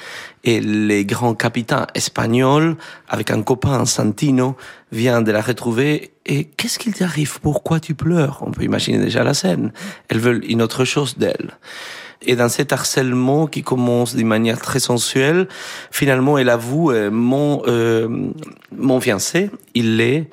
et 0.45 0.61
le 0.61 1.03
grand 1.05 1.35
capitaine 1.35 1.87
espagnol, 1.95 2.77
avec 3.09 3.31
un 3.31 3.43
copain, 3.43 3.87
Santino, 3.87 4.57
vient 4.93 5.23
de 5.23 5.33
la 5.33 5.41
retrouver. 5.41 6.13
Et 6.27 6.45
qu'est-ce 6.45 6.79
qu'il 6.79 6.93
t'arrive? 6.93 7.41
Pourquoi 7.41 7.81
tu 7.81 7.95
pleures? 7.95 8.43
On 8.47 8.51
peut 8.51 8.65
imaginer 8.65 8.99
déjà 8.99 9.25
la 9.25 9.33
scène. 9.33 9.73
Elles 10.09 10.21
veulent 10.21 10.45
une 10.47 10.61
autre 10.61 10.85
chose 10.85 11.17
d'elle. 11.17 11.59
Et 12.23 12.37
dans 12.37 12.49
cet 12.49 12.73
harcèlement 12.73 13.47
qui 13.47 13.63
commence 13.63 14.15
d'une 14.15 14.27
manière 14.27 14.61
très 14.61 14.81
sensuelle, 14.81 15.49
finalement, 15.91 16.39
elle 16.39 16.49
avoue 16.49 16.91
euh, 16.91 17.11
mon 17.11 17.63
euh, 17.67 18.09
mon 18.77 19.01
fiancé, 19.01 19.51
il 19.75 20.01
est 20.01 20.31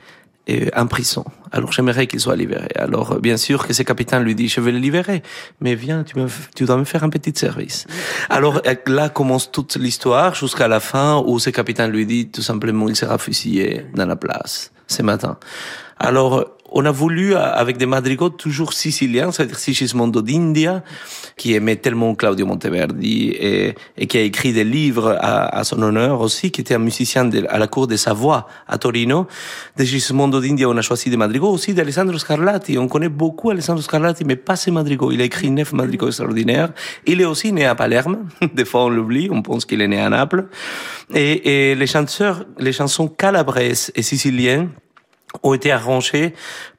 en 0.76 0.88
prison. 0.88 1.24
Alors 1.54 1.72
j'aimerais 1.72 2.08
qu'il 2.08 2.20
soit 2.20 2.36
libéré. 2.36 2.68
Alors 2.76 3.20
bien 3.20 3.38
sûr 3.38 3.68
que 3.68 3.74
ce 3.74 3.84
capitaine 3.84 4.24
lui 4.24 4.34
dit 4.34 4.48
je 4.48 4.60
vais 4.60 4.72
le 4.72 4.80
libérer, 4.80 5.22
mais 5.62 5.76
viens, 5.76 6.04
tu, 6.04 6.18
me, 6.18 6.28
tu 6.56 6.66
dois 6.66 6.78
me 6.78 6.84
faire 6.84 7.04
un 7.04 7.10
petit 7.10 7.32
service. 7.36 7.86
Alors 8.30 8.62
là 8.88 9.10
commence 9.10 9.52
toute 9.52 9.76
l'histoire 9.76 10.34
jusqu'à 10.34 10.68
la 10.68 10.80
fin 10.80 11.24
où 11.26 11.38
ce 11.38 11.52
capitaine 11.52 11.92
lui 11.92 12.08
dit 12.08 12.30
tout 12.30 12.42
simplement 12.42 12.90
il 12.90 12.96
sera 12.96 13.20
fusillé 13.20 13.86
dans 13.94 14.08
la 14.08 14.16
place 14.16 14.72
ce 14.88 15.04
matin. 15.04 15.38
Alors 16.00 16.58
on 16.76 16.86
a 16.86 16.92
voulu, 16.92 17.36
avec 17.36 17.78
des 17.78 17.86
madrigaux 17.86 18.30
toujours 18.30 18.74
siciliens, 18.74 19.32
c'est-à-dire 19.32 19.60
Sigismondo 19.60 20.24
d'India, 20.24 20.84
qui 21.38 21.54
aimait 21.54 21.76
tellement 21.76 22.16
Claudio 22.16 22.48
Monteverdi 22.48 23.30
et, 23.30 23.76
et 23.96 24.08
qui 24.08 24.18
a 24.18 24.22
écrit 24.22 24.54
des 24.54 24.64
livres 24.64 25.16
à, 25.20 25.56
à, 25.56 25.64
son 25.64 25.80
honneur 25.84 26.22
aussi, 26.22 26.50
qui 26.50 26.62
était 26.62 26.74
un 26.74 26.80
musicien 26.80 27.26
de, 27.26 27.46
à 27.48 27.60
la 27.60 27.68
cour 27.68 27.86
de 27.86 27.96
Savoie 27.96 28.48
à 28.68 28.80
Torino. 28.80 29.28
De 29.78 29.86
Sigismondo 29.86 30.42
d'India, 30.42 30.68
on 30.68 30.76
a 30.76 30.82
choisi 30.82 31.12
des 31.12 31.18
madrigaux 31.18 31.43
aussi 31.52 31.74
d'Alessandro 31.74 32.18
Scarlatti. 32.18 32.78
On 32.78 32.88
connaît 32.88 33.10
beaucoup 33.10 33.50
Alessandro 33.50 33.82
Scarlatti, 33.82 34.24
mais 34.26 34.36
pas 34.36 34.56
ses 34.56 34.72
madrigaux. 34.72 35.12
Il 35.12 35.22
a 35.22 35.26
écrit 35.26 35.50
neuf 35.50 35.74
madrigaux 35.74 36.08
extraordinaires. 36.08 36.70
Il 37.06 37.22
est 37.22 37.26
aussi 37.26 37.52
né 37.52 37.66
à 37.66 37.76
Palerme. 37.76 38.28
Des 38.54 38.66
fois, 38.66 38.86
on 38.86 38.90
l'oublie. 38.90 39.30
On 39.32 39.42
pense 39.42 39.66
qu'il 39.66 39.82
est 39.82 39.88
né 39.88 40.00
à 40.00 40.10
Naples. 40.10 40.48
Et, 41.14 41.76
les 41.76 41.88
chanteurs, 41.88 42.46
les 42.58 42.72
chansons 42.72 43.08
calabreses 43.08 43.92
et 43.96 44.02
siciliennes 44.02 44.70
ont 45.42 45.54
été 45.54 45.72
arrangés 45.72 46.34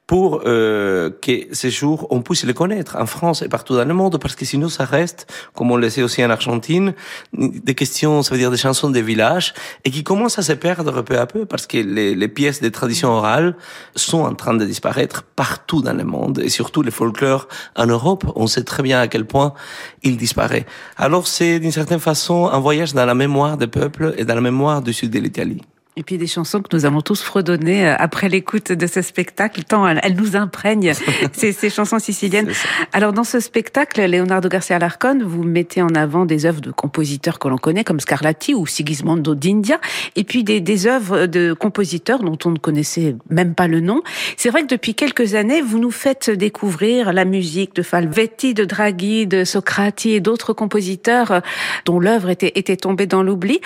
pour 0.06 0.42
euh, 0.44 1.11
que 1.23 1.46
ces 1.52 1.70
jours, 1.70 2.06
on 2.11 2.20
puisse 2.20 2.44
les 2.44 2.52
connaître 2.52 2.96
en 3.00 3.06
France 3.06 3.40
et 3.40 3.49
partout 3.49 3.75
dans 3.75 3.87
le 3.87 3.94
monde, 3.94 4.18
parce 4.20 4.37
que 4.37 4.44
sinon 4.44 4.68
ça 4.68 4.84
reste, 4.84 5.26
comme 5.54 5.70
on 5.70 5.76
le 5.76 5.88
sait 5.88 6.02
aussi 6.02 6.23
en 6.25 6.28
Argentine, 6.28 6.94
des 7.32 7.75
questions, 7.75 8.23
ça 8.23 8.34
veut 8.34 8.38
dire 8.38 8.50
des 8.50 8.58
chansons 8.58 8.90
des 8.90 9.00
villages, 9.00 9.54
et 9.84 9.90
qui 9.90 10.04
commencent 10.04 10.38
à 10.38 10.42
se 10.42 10.52
perdre 10.52 11.02
peu 11.02 11.18
à 11.18 11.26
peu, 11.26 11.46
parce 11.46 11.66
que 11.66 11.78
les, 11.78 12.14
les 12.14 12.28
pièces 12.28 12.61
de 12.61 12.68
tradition 12.68 13.11
orale 13.11 13.56
sont 13.96 14.20
en 14.20 14.34
train 14.34 14.54
de 14.54 14.64
disparaître 14.66 15.23
partout 15.23 15.80
dans 15.80 15.94
le 15.94 16.04
monde, 16.04 16.38
et 16.38 16.50
surtout 16.50 16.82
les 16.82 16.90
folklores 16.90 17.48
en 17.74 17.87
Europe, 17.87 18.24
on 18.37 18.46
sait 18.46 18.64
très 18.64 18.83
bien 18.83 19.00
à 19.00 19.09
quel 19.09 19.24
point 19.24 19.55
il 20.02 20.18
disparaît. 20.18 20.66
Alors 20.98 21.26
c'est 21.26 21.61
d'une 21.61 21.72
certaine 21.72 22.00
façon 22.00 22.48
un 22.48 22.61
voyage 22.61 22.92
dans 22.92 23.07
la 23.07 23.14
mémoire 23.14 23.57
des 23.57 23.68
peuples 23.68 24.14
et 24.18 24.24
dans 24.26 24.35
la 24.35 24.42
mémoire 24.42 24.83
du 24.83 24.92
sud 24.92 25.11
de 25.11 25.18
l'Italie. 25.18 25.62
Et 25.96 26.02
puis 26.02 26.18
des 26.18 26.26
chansons 26.26 26.61
que 26.61 26.74
nous 26.74 26.87
avons 26.87 27.02
tous 27.02 27.22
fredonnées 27.22 27.87
euh, 27.87 27.94
après 27.96 28.28
l'écoute 28.28 28.72
de 28.72 28.87
ce 28.88 29.00
spectacle, 29.00 29.62
tant 29.62 29.87
elles 29.87 30.16
nous 30.16 30.35
imprègnent, 30.35 30.92
ces, 31.33 31.52
ces 31.52 31.70
chansons 31.70 32.00
siciliennes. 32.00 32.50
Alors 32.92 33.12
dans 33.12 33.22
ce 33.22 33.38
spectacle, 33.38 34.04
Leonardo 34.04 34.48
Garcia 34.48 34.76
Larcon, 34.80 35.20
vous 35.24 35.44
mettez 35.44 35.83
en 35.83 35.94
avant 35.94 36.26
des 36.26 36.46
œuvres 36.46 36.61
de 36.61 36.72
compositeurs 36.72 37.38
que 37.38 37.46
l'on 37.46 37.59
connaît, 37.59 37.85
comme 37.85 38.00
Scarlatti 38.00 38.54
ou 38.54 38.66
Sigismondo 38.66 39.37
d'India, 39.37 39.80
et 40.16 40.24
puis 40.24 40.42
des, 40.42 40.61
des 40.61 40.88
œuvres 40.88 41.26
de 41.26 41.52
compositeurs 41.52 42.24
dont 42.24 42.38
on 42.44 42.50
ne 42.50 42.59
connaissait 42.59 43.14
même 43.30 43.54
pas 43.54 43.68
le 43.68 43.78
nom. 43.78 44.02
C'est 44.37 44.50
vrai 44.50 44.62
que 44.62 44.68
depuis 44.68 44.96
quelques 44.96 45.37
années, 45.37 45.62
vous 45.62 45.78
nous 45.78 45.92
faites 45.92 46.28
découvrir 46.28 47.12
la 47.12 47.24
musique 47.24 47.72
de 47.72 47.83
Falvetti, 47.83 48.52
de 48.52 48.64
Draghi, 48.64 49.28
de 49.28 49.44
Socrati 49.44 50.11
et 50.11 50.20
d'autres 50.20 50.54
compositeurs 50.54 51.30
euh, 51.30 51.40
dont 51.85 52.00
l'œuvre 52.00 52.30
était, 52.30 52.52
était 52.57 52.76
tombée 52.76 53.07
dans 53.07 53.22
l'oubli. 53.22 53.61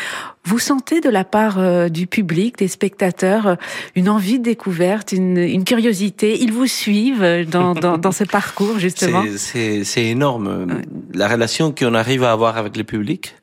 Vous 0.44 0.58
sentez 0.58 1.00
de 1.00 1.10
la 1.10 1.24
part 1.24 1.58
euh, 1.58 1.88
du 1.88 2.06
public, 2.06 2.17
des 2.22 2.68
spectateurs, 2.68 3.46
euh, 3.46 3.54
une 3.94 4.08
envie 4.08 4.38
de 4.38 4.44
découverte, 4.44 5.12
une, 5.12 5.38
une 5.38 5.64
curiosité. 5.64 6.40
Ils 6.40 6.52
vous 6.52 6.66
suivent 6.66 7.46
dans, 7.48 7.74
dans, 7.74 7.98
dans 7.98 8.12
ce 8.12 8.24
parcours, 8.24 8.78
justement. 8.78 9.24
C'est 9.36 10.04
énorme. 10.04 10.82
La 11.14 11.28
relation 11.28 11.72
qu'on 11.72 11.94
arrive 11.94 12.24
à 12.24 12.32
avoir 12.32 12.56
avec 12.56 12.76
le 12.76 12.84
public, 12.84 13.34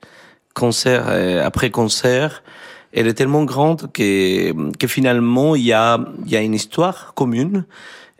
concert 0.53 1.07
après 1.43 1.69
concert, 1.69 2.43
elle 2.93 3.07
est 3.07 3.13
tellement 3.13 3.43
grande 3.43 3.91
que, 3.91 4.71
que 4.77 4.87
finalement, 4.87 5.55
il 5.55 5.63
y 5.63 5.73
a, 5.73 5.99
y 6.25 6.35
a 6.35 6.41
une 6.41 6.53
histoire 6.53 7.13
commune 7.13 7.65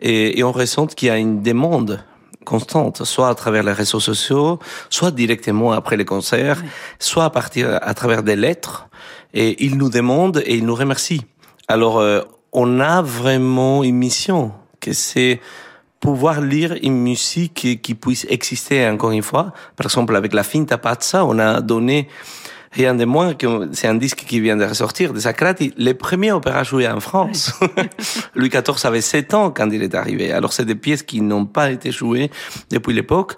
et, 0.00 0.38
et 0.38 0.44
on 0.44 0.52
ressent 0.52 0.86
qu'il 0.86 1.08
y 1.08 1.10
a 1.10 1.16
une 1.16 1.42
demande 1.42 2.04
constante, 2.52 3.04
soit 3.04 3.28
à 3.28 3.34
travers 3.34 3.62
les 3.62 3.72
réseaux 3.72 4.00
sociaux, 4.00 4.58
soit 4.88 5.10
directement 5.10 5.72
après 5.72 5.96
les 5.98 6.06
concerts, 6.06 6.62
soit 6.98 7.26
à 7.26 7.30
partir 7.30 7.78
à 7.82 7.92
travers 7.92 8.22
des 8.22 8.36
lettres. 8.36 8.88
Et 9.34 9.48
ils 9.66 9.76
nous 9.76 9.90
demandent 9.90 10.42
et 10.46 10.54
ils 10.56 10.64
nous 10.64 10.74
remercient. 10.74 11.24
Alors, 11.68 11.98
euh, 11.98 12.22
on 12.52 12.80
a 12.80 13.02
vraiment 13.02 13.84
une 13.84 13.96
mission, 13.96 14.52
que 14.80 14.92
c'est 14.94 15.40
pouvoir 16.00 16.40
lire 16.40 16.74
une 16.82 16.98
musique 17.10 17.54
qui, 17.54 17.78
qui, 17.78 17.94
puisse 17.94 18.24
exister 18.30 18.88
encore 18.88 19.10
une 19.10 19.22
fois. 19.30 19.52
Par 19.76 19.86
exemple, 19.86 20.14
avec 20.16 20.32
la 20.32 20.44
Finta 20.44 20.78
Pazza, 20.78 21.24
on 21.26 21.38
a 21.38 21.60
donné 21.60 22.08
rien 22.76 22.94
de 22.94 23.04
moins 23.04 23.32
que 23.34 23.68
c'est 23.72 23.88
un 23.88 23.94
disque 23.94 24.24
qui 24.28 24.40
vient 24.40 24.56
de 24.56 24.64
ressortir 24.64 25.12
de 25.14 25.20
Sacrati, 25.20 25.72
les 25.78 25.94
premiers 25.94 26.32
opéras 26.32 26.62
joués 26.62 26.86
en 26.86 27.00
France. 27.00 27.52
Louis 28.34 28.50
XIV 28.50 28.84
avait 28.84 29.00
7 29.00 29.34
ans 29.34 29.50
quand 29.50 29.70
il 29.70 29.82
est 29.82 29.94
arrivé. 29.94 30.30
Alors 30.32 30.52
c'est 30.52 30.66
des 30.66 30.74
pièces 30.74 31.02
qui 31.02 31.22
n'ont 31.22 31.46
pas 31.46 31.70
été 31.70 31.90
jouées 31.90 32.30
depuis 32.70 32.92
l'époque. 32.92 33.32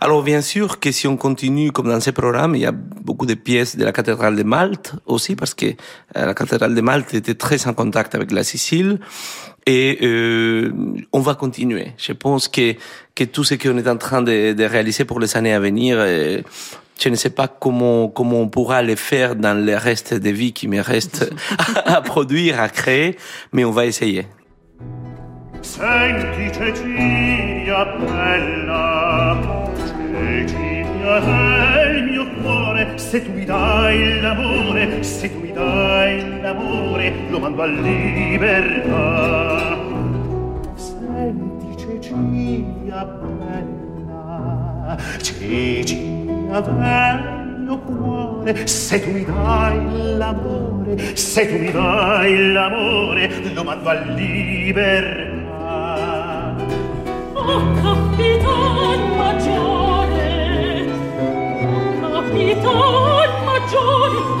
Alors 0.00 0.22
bien 0.22 0.42
sûr 0.42 0.78
que 0.78 0.92
si 0.92 1.06
on 1.08 1.16
continue 1.16 1.72
comme 1.72 1.88
dans 1.88 2.00
ces 2.00 2.12
programmes, 2.12 2.54
il 2.54 2.62
y 2.62 2.66
a 2.66 2.72
beaucoup 2.72 3.26
de 3.26 3.34
pièces 3.34 3.76
de 3.76 3.84
la 3.84 3.92
cathédrale 3.92 4.36
de 4.36 4.42
Malte 4.42 4.94
aussi 5.06 5.36
parce 5.36 5.54
que 5.54 5.66
euh, 5.66 6.26
la 6.26 6.34
cathédrale 6.34 6.74
de 6.74 6.80
Malte 6.80 7.14
était 7.14 7.34
très 7.34 7.66
en 7.66 7.72
contact 7.72 8.14
avec 8.14 8.30
la 8.30 8.44
Sicile. 8.44 9.00
Et 9.64 9.98
euh, 10.02 10.72
on 11.12 11.20
va 11.20 11.34
continuer. 11.36 11.92
Je 11.96 12.12
pense 12.12 12.48
que, 12.48 12.74
que 13.14 13.22
tout 13.22 13.44
ce 13.44 13.54
qu'on 13.54 13.78
est 13.78 13.88
en 13.88 13.96
train 13.96 14.20
de, 14.20 14.54
de 14.54 14.64
réaliser 14.64 15.04
pour 15.04 15.20
les 15.20 15.36
années 15.36 15.54
à 15.54 15.60
venir, 15.60 15.96
euh, 16.00 16.42
je 17.02 17.08
ne 17.08 17.16
sais 17.16 17.30
pas 17.30 17.48
comment, 17.48 18.08
comment 18.08 18.40
on 18.40 18.48
pourra 18.48 18.80
les 18.82 18.94
faire 18.96 19.34
dans 19.34 19.58
le 19.58 19.76
reste 19.76 20.14
des 20.14 20.32
vies 20.32 20.52
qui 20.52 20.68
me 20.68 20.80
restent 20.80 21.32
à, 21.84 22.00
produire, 22.00 22.60
à 22.60 22.68
créer, 22.68 23.16
mais 23.52 23.64
on 23.64 23.72
va 23.72 23.86
essayer. 23.86 24.26
Dai 33.44 34.20
l'amore, 34.22 34.76
tu 35.18 35.28
dai 35.52 36.40
l'amore, 36.42 36.98
lo. 38.88 39.22
Senti 45.22 46.21
del 46.60 47.78
cuore. 47.86 48.66
Se 48.66 49.00
tu 49.02 49.10
mi 49.10 49.24
dai 49.24 50.16
l'amore 50.18 51.16
se 51.16 51.46
tu 51.48 51.58
mi 51.58 51.70
dai 51.70 52.52
l'amore 52.52 53.30
lo 53.54 53.64
mando 53.64 53.88
a 53.88 53.94
libertà. 54.14 55.40
Oh 57.32 57.62
capitan 57.82 59.16
maggiore 59.16 60.86
oh 62.02 62.20
capitan 62.20 63.30
maggiore 63.44 64.31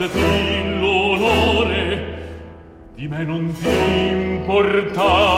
perdeti 0.00 0.78
l'onore 0.78 2.18
di 2.94 3.06
me 3.06 3.22
non 3.22 3.52
ti 3.52 3.68
importa 3.68 5.29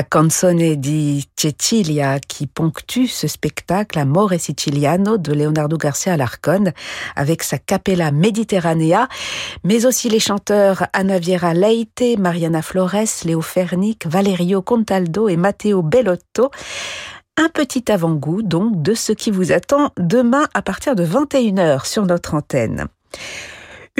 La 0.00 0.06
canzone 0.08 0.78
di 0.78 1.22
Cecilia 1.34 2.18
qui 2.26 2.46
ponctue 2.46 3.06
ce 3.06 3.28
spectacle 3.28 3.98
Amore 3.98 4.38
Siciliano 4.38 5.18
de 5.18 5.34
Leonardo 5.34 5.76
Garcia 5.76 6.14
Alarcón 6.14 6.72
avec 7.16 7.42
sa 7.42 7.58
capella 7.58 8.10
Mediterranea, 8.10 9.08
mais 9.62 9.84
aussi 9.84 10.08
les 10.08 10.18
chanteurs 10.18 10.86
Ana 10.94 11.18
Viera 11.18 11.52
Leite, 11.52 12.18
Mariana 12.18 12.62
Flores, 12.62 13.24
Léo 13.26 13.42
Fernic, 13.42 14.06
Valerio 14.06 14.62
Contaldo 14.62 15.28
et 15.28 15.36
Matteo 15.36 15.82
Bellotto. 15.82 16.50
Un 17.36 17.50
petit 17.50 17.92
avant-goût 17.92 18.40
donc 18.40 18.80
de 18.80 18.94
ce 18.94 19.12
qui 19.12 19.30
vous 19.30 19.52
attend 19.52 19.90
demain 19.98 20.46
à 20.54 20.62
partir 20.62 20.96
de 20.96 21.04
21h 21.04 21.86
sur 21.86 22.06
notre 22.06 22.32
antenne. 22.32 22.86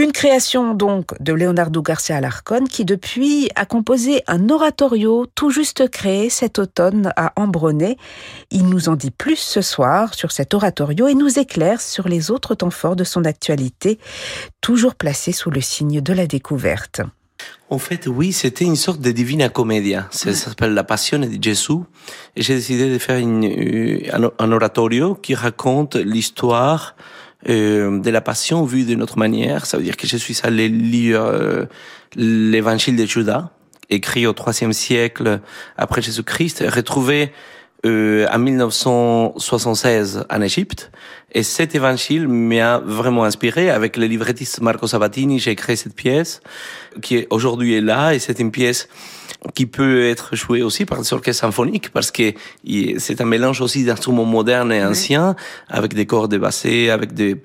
Une 0.00 0.12
création 0.12 0.72
donc 0.72 1.12
de 1.22 1.34
Leonardo 1.34 1.82
Garcia 1.82 2.16
Alarcón 2.16 2.64
qui 2.64 2.86
depuis 2.86 3.50
a 3.54 3.66
composé 3.66 4.22
un 4.26 4.48
oratorio 4.48 5.26
tout 5.34 5.50
juste 5.50 5.90
créé 5.90 6.30
cet 6.30 6.58
automne 6.58 7.12
à 7.16 7.34
Ambronay. 7.36 7.98
Il 8.50 8.70
nous 8.70 8.88
en 8.88 8.96
dit 8.96 9.10
plus 9.10 9.36
ce 9.36 9.60
soir 9.60 10.14
sur 10.14 10.32
cet 10.32 10.54
oratorio 10.54 11.06
et 11.06 11.12
nous 11.12 11.38
éclaire 11.38 11.82
sur 11.82 12.08
les 12.08 12.30
autres 12.30 12.54
temps 12.54 12.70
forts 12.70 12.96
de 12.96 13.04
son 13.04 13.26
actualité, 13.26 13.98
toujours 14.62 14.94
placé 14.94 15.32
sous 15.32 15.50
le 15.50 15.60
signe 15.60 16.00
de 16.00 16.14
la 16.14 16.26
découverte. 16.26 17.02
En 17.68 17.78
fait, 17.78 18.06
oui, 18.06 18.32
c'était 18.32 18.64
une 18.64 18.76
sorte 18.76 19.02
de 19.02 19.10
Divina 19.10 19.50
Commedia. 19.50 20.08
Ça 20.12 20.32
s'appelle 20.32 20.72
La 20.72 20.84
Passion 20.84 21.18
de 21.18 21.28
Jésus. 21.42 21.72
Et 22.36 22.42
j'ai 22.42 22.54
décidé 22.54 22.90
de 22.90 22.96
faire 22.96 23.18
une, 23.18 23.44
euh, 23.44 24.30
un 24.38 24.52
oratorio 24.52 25.14
qui 25.14 25.34
raconte 25.34 25.96
l'histoire 25.96 26.96
euh, 27.48 28.00
de 28.00 28.10
la 28.10 28.20
passion 28.20 28.64
vue 28.64 28.84
de 28.84 28.94
notre 28.94 29.18
manière. 29.18 29.66
Ça 29.66 29.76
veut 29.76 29.82
dire 29.82 29.96
que 29.96 30.06
je 30.06 30.16
suis 30.16 30.38
allé 30.42 30.68
lire 30.68 31.22
euh, 31.22 31.64
l'évangile 32.14 32.96
de 32.96 33.06
Judas, 33.06 33.50
écrit 33.88 34.26
au 34.26 34.34
IIIe 34.34 34.74
siècle 34.74 35.40
après 35.76 36.02
Jésus-Christ, 36.02 36.64
retrouvé 36.68 37.32
euh, 37.86 38.26
en 38.30 38.38
1976 38.38 40.24
en 40.30 40.42
Égypte. 40.42 40.90
Et 41.32 41.42
cet 41.42 41.74
évangile 41.74 42.28
m'a 42.28 42.78
vraiment 42.78 43.24
inspiré. 43.24 43.70
Avec 43.70 43.96
le 43.96 44.06
livrettiste 44.06 44.60
Marco 44.60 44.86
Sabatini, 44.86 45.38
j'ai 45.38 45.54
créé 45.54 45.76
cette 45.76 45.94
pièce 45.94 46.42
qui 47.00 47.26
aujourd'hui 47.30 47.74
est 47.74 47.80
là 47.80 48.14
et 48.14 48.18
c'est 48.18 48.38
une 48.38 48.50
pièce 48.50 48.88
qui 49.54 49.64
peut 49.64 50.08
être 50.08 50.36
joué 50.36 50.62
aussi 50.62 50.84
par 50.84 51.00
des 51.00 51.12
orchestres 51.12 51.40
symphoniques 51.40 51.90
parce 51.90 52.10
que 52.10 52.34
c'est 52.98 53.20
un 53.20 53.24
mélange 53.24 53.62
aussi 53.62 53.84
d'instruments 53.84 54.26
modernes 54.26 54.72
et 54.72 54.84
anciens 54.84 55.34
avec 55.68 55.94
des 55.94 56.04
cordes 56.04 56.36
bassées, 56.36 56.90
avec 56.90 57.14
des 57.14 57.36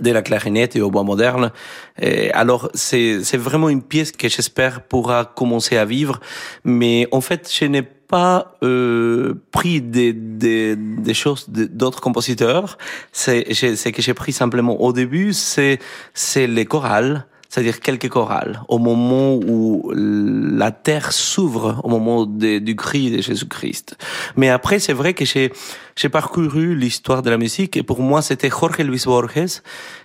de 0.00 0.10
la 0.10 0.22
clarinette 0.22 0.76
et 0.76 0.80
au 0.80 0.90
bois 0.90 1.04
moderne. 1.04 1.52
Et 2.00 2.30
alors, 2.32 2.70
c'est, 2.74 3.22
c'est 3.22 3.36
vraiment 3.36 3.68
une 3.68 3.82
pièce 3.82 4.12
que 4.12 4.28
j'espère 4.28 4.82
pourra 4.82 5.24
commencer 5.24 5.76
à 5.76 5.84
vivre. 5.84 6.20
Mais 6.64 7.08
en 7.12 7.20
fait, 7.20 7.50
je 7.52 7.64
n'ai 7.66 7.82
pas 8.08 8.56
euh, 8.62 9.34
pris 9.50 9.80
des, 9.80 10.12
des, 10.12 10.76
des 10.76 11.14
choses 11.14 11.48
d'autres 11.48 12.00
compositeurs. 12.00 12.78
C'est, 13.12 13.52
c'est 13.54 13.92
que 13.92 14.02
j'ai 14.02 14.14
pris 14.14 14.32
simplement 14.32 14.80
au 14.80 14.92
début, 14.92 15.32
c'est, 15.32 15.78
c'est 16.14 16.46
les 16.46 16.64
chorales 16.64 17.26
c'est-à-dire 17.48 17.80
quelques 17.80 18.08
chorales, 18.08 18.60
au 18.68 18.78
moment 18.78 19.34
où 19.34 19.90
la 19.94 20.72
terre 20.72 21.12
s'ouvre, 21.12 21.80
au 21.84 21.88
moment 21.88 22.26
du 22.26 22.76
cri 22.76 23.10
de 23.10 23.22
Jésus-Christ. 23.22 23.96
Mais 24.36 24.48
après, 24.48 24.78
c'est 24.78 24.92
vrai 24.92 25.14
que 25.14 25.24
j'ai, 25.24 25.52
j'ai 25.94 26.08
parcouru 26.08 26.74
l'histoire 26.74 27.22
de 27.22 27.30
la 27.30 27.38
musique 27.38 27.76
et 27.76 27.82
pour 27.82 28.00
moi, 28.02 28.20
c'était 28.20 28.50
Jorge 28.50 28.80
Luis 28.80 29.02
Borges, 29.06 29.62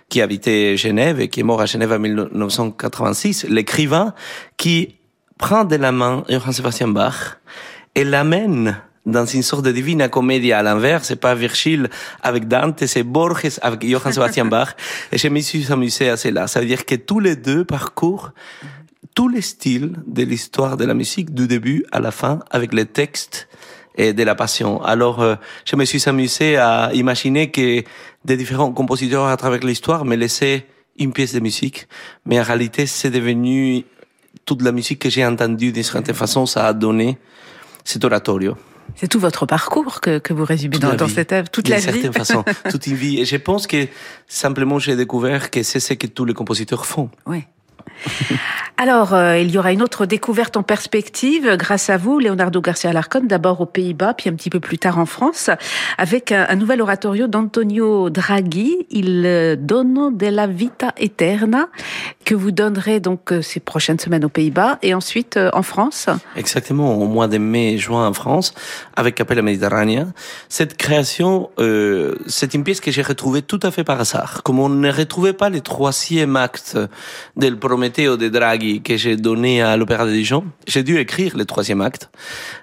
qui 0.08 0.20
habitait 0.20 0.76
Genève 0.76 1.20
et 1.20 1.28
qui 1.28 1.40
est 1.40 1.42
mort 1.42 1.60
à 1.60 1.66
Genève 1.66 1.92
en 1.92 1.98
1986, 1.98 3.46
l'écrivain 3.48 4.14
qui 4.56 4.96
prend 5.36 5.64
de 5.64 5.76
la 5.76 5.92
main 5.92 6.24
Johann 6.28 6.52
Sebastian 6.52 6.88
Bach 6.88 7.38
et 7.94 8.04
l'amène 8.04 8.80
dans 9.04 9.26
une 9.26 9.42
sorte 9.42 9.64
de 9.64 9.72
divine 9.72 10.08
comédie 10.08 10.52
à 10.52 10.62
l'envers. 10.62 11.04
C'est 11.04 11.16
pas 11.16 11.34
Virgile 11.34 11.90
avec 12.22 12.46
Dante, 12.46 12.86
c'est 12.86 13.02
Borges 13.02 13.58
avec 13.60 13.86
Johann 13.86 14.12
Sebastian 14.12 14.46
Bach. 14.46 14.76
Et 15.10 15.18
je 15.18 15.28
me 15.28 15.40
suis 15.40 15.72
amusé 15.72 16.08
à 16.08 16.16
cela. 16.16 16.46
Ça 16.46 16.60
veut 16.60 16.66
dire 16.66 16.86
que 16.86 16.94
tous 16.94 17.20
les 17.20 17.36
deux 17.36 17.64
parcourent 17.64 18.32
tous 19.14 19.28
les 19.28 19.42
styles 19.42 19.92
de 20.06 20.22
l'histoire 20.22 20.76
de 20.76 20.84
la 20.84 20.94
musique 20.94 21.34
du 21.34 21.46
début 21.46 21.84
à 21.92 22.00
la 22.00 22.10
fin 22.10 22.40
avec 22.50 22.72
les 22.72 22.86
textes 22.86 23.48
et 23.96 24.14
de 24.14 24.22
la 24.22 24.34
passion. 24.34 24.82
Alors, 24.82 25.20
euh, 25.20 25.34
je 25.66 25.76
me 25.76 25.84
suis 25.84 26.08
amusé 26.08 26.56
à 26.56 26.90
imaginer 26.94 27.50
que 27.50 27.82
des 28.24 28.36
différents 28.36 28.72
compositeurs 28.72 29.26
à 29.26 29.36
travers 29.36 29.60
l'histoire 29.60 30.06
me 30.06 30.16
laissaient 30.16 30.66
une 30.98 31.12
pièce 31.12 31.34
de 31.34 31.40
musique, 31.40 31.88
mais 32.24 32.40
en 32.40 32.42
réalité, 32.42 32.86
c'est 32.86 33.10
devenu 33.10 33.84
toute 34.44 34.62
la 34.62 34.72
musique 34.72 34.98
que 34.98 35.10
j'ai 35.10 35.24
entendue 35.26 35.72
d'une 35.72 35.82
certaine 35.82 36.14
façon, 36.14 36.46
ça 36.46 36.66
a 36.66 36.72
donné 36.72 37.18
cet 37.84 38.04
oratorio. 38.04 38.56
C'est 38.96 39.08
tout 39.08 39.20
votre 39.20 39.46
parcours 39.46 40.00
que, 40.00 40.18
que 40.18 40.32
vous 40.32 40.44
résumez 40.44 40.78
dans, 40.78 40.94
dans, 40.94 41.08
cette 41.08 41.32
œuvre, 41.32 41.48
toute 41.50 41.68
la 41.68 41.78
vie. 41.78 41.84
D'une 41.84 41.92
certaine 41.94 42.12
façon, 42.12 42.44
toute 42.70 42.86
une 42.86 42.94
vie. 42.94 43.20
Et 43.20 43.24
je 43.24 43.36
pense 43.36 43.66
que 43.66 43.86
simplement 44.28 44.78
j'ai 44.78 44.96
découvert 44.96 45.50
que 45.50 45.62
c'est 45.62 45.80
ce 45.80 45.94
que 45.94 46.06
tous 46.06 46.24
les 46.24 46.34
compositeurs 46.34 46.84
font. 46.84 47.10
Oui. 47.26 47.44
Alors, 48.76 49.14
euh, 49.14 49.38
il 49.38 49.50
y 49.50 49.58
aura 49.58 49.72
une 49.72 49.82
autre 49.82 50.06
découverte 50.06 50.56
en 50.56 50.62
perspective 50.62 51.56
grâce 51.56 51.88
à 51.90 51.96
vous, 51.96 52.18
Leonardo 52.18 52.60
Garcia 52.60 52.92
Larcon, 52.92 53.22
d'abord 53.24 53.60
aux 53.60 53.66
Pays-Bas, 53.66 54.14
puis 54.14 54.28
un 54.28 54.34
petit 54.34 54.50
peu 54.50 54.60
plus 54.60 54.78
tard 54.78 54.98
en 54.98 55.06
France, 55.06 55.50
avec 55.98 56.32
un, 56.32 56.56
nouvel 56.56 56.82
oratorio 56.82 57.28
d'Antonio 57.28 58.10
Draghi, 58.10 58.86
Il 58.90 59.22
euh, 59.24 59.56
Dono 59.56 60.10
della 60.10 60.46
Vita 60.46 60.92
Eterna, 60.96 61.68
que 62.24 62.34
vous 62.34 62.50
donnerez 62.50 62.98
donc 62.98 63.32
euh, 63.32 63.42
ces 63.42 63.60
prochaines 63.60 63.98
semaines 63.98 64.24
aux 64.24 64.30
Pays-Bas 64.30 64.78
et 64.82 64.94
ensuite 64.94 65.38
en 65.52 65.62
France. 65.62 66.08
Exactement, 66.34 66.94
au 66.96 67.06
mois 67.06 67.28
de 67.28 67.38
mai 67.38 67.74
et 67.74 67.78
juin 67.78 68.08
en 68.08 68.12
France, 68.12 68.54
avec 68.96 69.14
Capella 69.14 69.42
Mediterranea. 69.42 70.06
Cette 70.48 70.76
création, 70.76 71.50
euh, 71.58 72.16
c'est 72.26 72.54
une 72.54 72.64
pièce 72.64 72.80
que 72.80 72.90
j'ai 72.90 73.02
retrouvée 73.02 73.42
tout 73.42 73.60
à 73.62 73.70
fait 73.70 73.84
par 73.84 74.00
hasard. 74.00 74.42
Comme 74.42 74.58
on 74.58 74.68
ne 74.68 74.90
retrouvait 74.90 75.32
pas 75.32 75.50
les 75.50 75.60
troisième 75.60 76.36
acte 76.36 76.78
del 77.36 77.56
de 77.92 78.28
Draghi 78.28 78.80
que 78.82 78.96
j'ai 78.96 79.16
donné 79.16 79.60
à 79.60 79.76
l'Opéra 79.76 80.06
de 80.06 80.12
Dijon, 80.12 80.44
j'ai 80.66 80.82
dû 80.82 80.98
écrire 80.98 81.36
le 81.36 81.44
troisième 81.44 81.80
acte. 81.82 82.10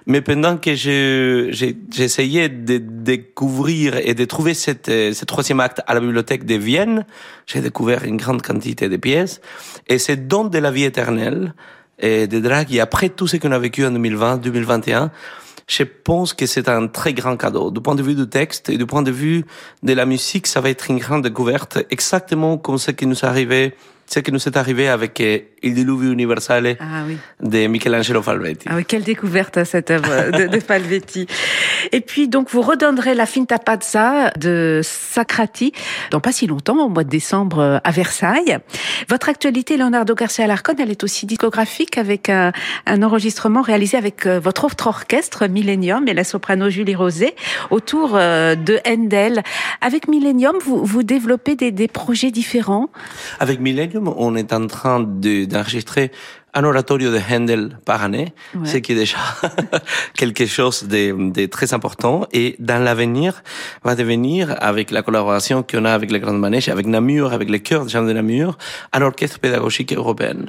Mais 0.06 0.20
pendant 0.20 0.56
que 0.56 0.74
j'essayais 0.74 2.48
de 2.48 2.78
découvrir 2.78 3.96
et 3.96 4.14
de 4.14 4.24
trouver 4.24 4.54
cette, 4.54 4.88
euh, 4.88 5.12
ce 5.12 5.24
troisième 5.24 5.60
acte 5.60 5.82
à 5.86 5.94
la 5.94 6.00
bibliothèque 6.00 6.44
de 6.44 6.56
Vienne, 6.56 7.06
j'ai 7.46 7.60
découvert 7.60 8.04
une 8.04 8.16
grande 8.16 8.42
quantité 8.42 8.88
de 8.88 8.96
pièces. 8.96 9.40
Et 9.86 9.98
c'est 9.98 10.26
Don 10.26 10.44
de 10.44 10.58
la 10.58 10.70
vie 10.70 10.84
éternelle 10.84 11.54
et 12.00 12.26
de 12.26 12.40
Draghi, 12.40 12.80
après 12.80 13.10
tout 13.10 13.28
ce 13.28 13.36
qu'on 13.36 13.52
a 13.52 13.58
vécu 13.58 13.86
en 13.86 13.92
2020, 13.92 14.38
2021, 14.38 15.10
je 15.68 15.84
pense 15.84 16.32
que 16.34 16.46
c'est 16.46 16.68
un 16.68 16.88
très 16.88 17.14
grand 17.14 17.36
cadeau. 17.36 17.70
Du 17.70 17.80
point 17.80 17.94
de 17.94 18.02
vue 18.02 18.16
du 18.16 18.28
texte 18.28 18.70
et 18.70 18.76
du 18.76 18.86
point 18.86 19.02
de 19.02 19.12
vue 19.12 19.44
de 19.84 19.92
la 19.92 20.04
musique, 20.04 20.48
ça 20.48 20.60
va 20.60 20.68
être 20.70 20.90
une 20.90 20.98
grande 20.98 21.22
découverte, 21.22 21.78
exactement 21.90 22.58
comme 22.58 22.78
ce 22.78 22.90
qui 22.90 23.06
nous 23.06 23.24
arrivé 23.24 23.74
ce 24.12 24.18
qui 24.18 24.32
nous 24.32 24.40
est 24.48 24.56
arrivé 24.56 24.88
avec 24.88 25.20
euh, 25.20 25.38
Il 25.62 25.74
Diluvio 25.74 26.10
Universale 26.10 26.76
ah, 26.80 27.04
oui. 27.06 27.16
de 27.40 27.68
Michelangelo 27.68 28.22
Falvetti. 28.22 28.66
Ah 28.68 28.74
oui, 28.74 28.84
quelle 28.84 29.04
découverte 29.04 29.62
cette 29.62 29.92
œuvre 29.92 30.32
de, 30.36 30.48
de, 30.48 30.58
Falvetti. 30.68 31.28
Et 31.92 32.00
puis 32.00 32.26
donc 32.26 32.50
vous 32.50 32.60
redonnerez 32.60 33.14
la 33.14 33.24
Finta 33.24 33.58
Pazza 33.58 34.32
de 34.36 34.80
Sacrati 34.82 35.72
dans 36.10 36.18
pas 36.18 36.32
si 36.32 36.48
longtemps, 36.48 36.76
au 36.84 36.88
mois 36.88 37.04
de 37.04 37.08
décembre 37.08 37.60
euh, 37.60 37.78
à 37.84 37.92
Versailles. 37.92 38.58
Votre 39.08 39.28
actualité, 39.28 39.76
Leonardo 39.76 40.14
Garcia 40.16 40.44
Larcon, 40.48 40.74
elle 40.80 40.90
est 40.90 41.04
aussi 41.04 41.26
discographique 41.26 41.96
avec 41.96 42.28
un, 42.28 42.50
un 42.86 43.02
enregistrement 43.04 43.62
réalisé 43.62 43.96
avec 43.96 44.26
euh, 44.26 44.40
votre 44.40 44.64
autre 44.64 44.88
orchestre 44.88 45.46
Millennium 45.46 46.08
et 46.08 46.14
la 46.14 46.24
soprano 46.24 46.68
Julie 46.68 46.96
Rosé 46.96 47.36
autour 47.70 48.14
de 48.14 48.80
Handel. 48.88 49.42
Avec 49.80 50.08
Millennium, 50.08 50.56
vous, 50.64 50.84
vous 50.84 51.04
développez 51.04 51.54
des, 51.54 51.70
des 51.70 51.86
projets 51.86 52.32
différents? 52.32 52.90
Avec 53.38 53.60
Millennium, 53.60 53.99
on 54.04 54.34
est 54.36 54.52
en 54.52 54.66
train 54.66 55.00
d'enregistrer 55.00 56.10
un 56.52 56.64
oratorio 56.64 57.12
de 57.12 57.20
Handel 57.30 57.78
par 57.84 58.02
année, 58.02 58.32
ce 58.64 58.78
qui 58.78 58.92
est 58.92 58.96
déjà 58.96 59.18
quelque 60.16 60.46
chose 60.46 60.84
de, 60.84 61.46
très 61.46 61.74
important. 61.74 62.26
Et 62.32 62.56
dans 62.58 62.82
l'avenir, 62.82 63.42
va 63.84 63.94
devenir, 63.94 64.56
avec 64.60 64.90
la 64.90 65.02
collaboration 65.02 65.62
qu'on 65.62 65.84
a 65.84 65.92
avec 65.92 66.10
les 66.10 66.18
Grandes 66.18 66.40
Manèges, 66.40 66.68
avec 66.68 66.86
Namur, 66.86 67.32
avec 67.32 67.48
les 67.50 67.60
chœurs 67.60 67.84
de 67.84 67.90
Jean 67.90 68.02
de 68.02 68.12
Namur, 68.12 68.58
un 68.92 69.02
orchestre 69.02 69.38
pédagogique 69.38 69.92
européen, 69.92 70.46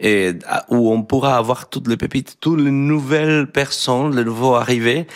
et, 0.00 0.32
où 0.70 0.92
on 0.92 1.02
pourra 1.02 1.36
avoir 1.36 1.68
toutes 1.68 1.86
les 1.86 1.96
pépites, 1.96 2.36
toutes 2.40 2.60
les 2.60 2.72
nouvelles 2.72 3.46
personnes, 3.46 4.16
les 4.16 4.24
nouveaux 4.24 4.54
arrivés, 4.54 5.06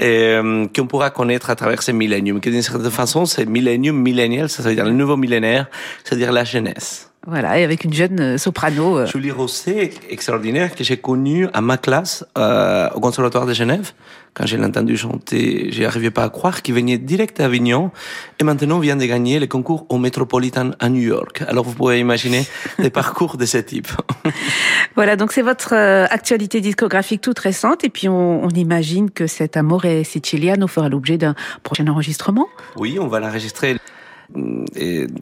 euh, 0.00 0.66
qu'on 0.74 0.86
pourra 0.88 1.10
connaître 1.10 1.50
à 1.50 1.54
travers 1.54 1.82
ces 1.82 1.92
milléniums. 1.92 2.40
Que 2.40 2.50
d'une 2.50 2.62
certaine 2.62 2.90
façon, 2.90 3.26
c'est 3.26 3.46
millénium, 3.46 3.96
millénial, 3.96 4.48
ça 4.48 4.64
veut 4.64 4.74
dire 4.74 4.84
le 4.84 4.90
nouveau 4.90 5.16
millénaire, 5.16 5.66
c'est-à-dire 6.02 6.32
la 6.32 6.42
jeunesse. 6.42 7.13
Voilà, 7.26 7.58
et 7.58 7.64
avec 7.64 7.84
une 7.84 7.94
jeune 7.94 8.20
euh, 8.20 8.38
soprano. 8.38 8.98
Euh. 8.98 9.06
Julie 9.06 9.30
Rosset, 9.30 9.92
extraordinaire, 10.10 10.74
que 10.74 10.84
j'ai 10.84 10.98
connue 10.98 11.48
à 11.54 11.62
ma 11.62 11.78
classe 11.78 12.24
euh, 12.36 12.90
au 12.94 13.00
Conservatoire 13.00 13.46
de 13.46 13.54
Genève. 13.54 13.92
Quand 14.34 14.44
je 14.46 14.56
l'ai 14.56 14.64
entendu 14.64 14.96
chanter, 14.96 15.68
j'arrivais 15.70 16.10
pas 16.10 16.24
à 16.24 16.28
croire 16.28 16.60
qu'il 16.60 16.74
venait 16.74 16.98
direct 16.98 17.38
d'Avignon 17.38 17.92
et 18.40 18.44
maintenant 18.44 18.78
vient 18.78 18.96
de 18.96 19.04
gagner 19.06 19.38
le 19.38 19.46
concours 19.46 19.86
au 19.88 19.96
Metropolitan 19.96 20.72
à 20.80 20.88
New 20.88 21.00
York. 21.00 21.42
Alors 21.46 21.64
vous 21.64 21.72
pouvez 21.72 22.00
imaginer 22.00 22.44
des 22.80 22.90
parcours 22.90 23.36
de 23.36 23.46
ce 23.46 23.58
type. 23.58 23.88
voilà, 24.96 25.14
donc 25.14 25.32
c'est 25.32 25.42
votre 25.42 25.72
actualité 25.72 26.60
discographique 26.60 27.20
toute 27.20 27.38
récente 27.38 27.84
et 27.84 27.90
puis 27.90 28.08
on, 28.08 28.44
on 28.44 28.50
imagine 28.50 29.08
que 29.08 29.28
cet 29.28 29.56
Amore 29.56 29.86
Siciliano 30.02 30.66
fera 30.66 30.88
l'objet 30.88 31.16
d'un 31.16 31.36
prochain 31.62 31.86
enregistrement. 31.86 32.48
Oui, 32.76 32.98
on 33.00 33.06
va 33.06 33.20
l'enregistrer 33.20 33.76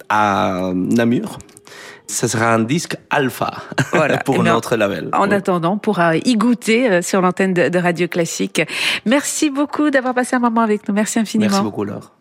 à 0.09 0.73
Namur 0.75 1.39
ce 2.13 2.27
sera 2.27 2.53
un 2.53 2.61
disque 2.61 2.97
alpha 3.11 3.51
pour 4.25 4.37
eh 4.37 4.43
notre 4.43 4.77
label. 4.77 5.09
En 5.13 5.31
attendant, 5.31 5.75
on 5.75 5.79
pourra 5.79 6.17
y 6.17 6.37
goûter 6.37 6.91
euh, 6.91 7.03
sur 7.03 7.21
l'antenne 7.23 7.55
de, 7.55 7.79
Radio 7.79 8.07
Classique. 8.07 8.63
Merci 9.07 9.51
beaucoup 9.51 9.91
d'avoir 9.91 10.15
passé 10.15 10.37
un 10.37 10.41
moment 10.41 10.61
avec 10.61 10.87
nous. 10.89 10.95
Merci 10.95 11.19
infiniment. 11.19 11.51
Merci 11.51 11.65
beaucoup, 11.65 11.85
Laure. 11.85 12.13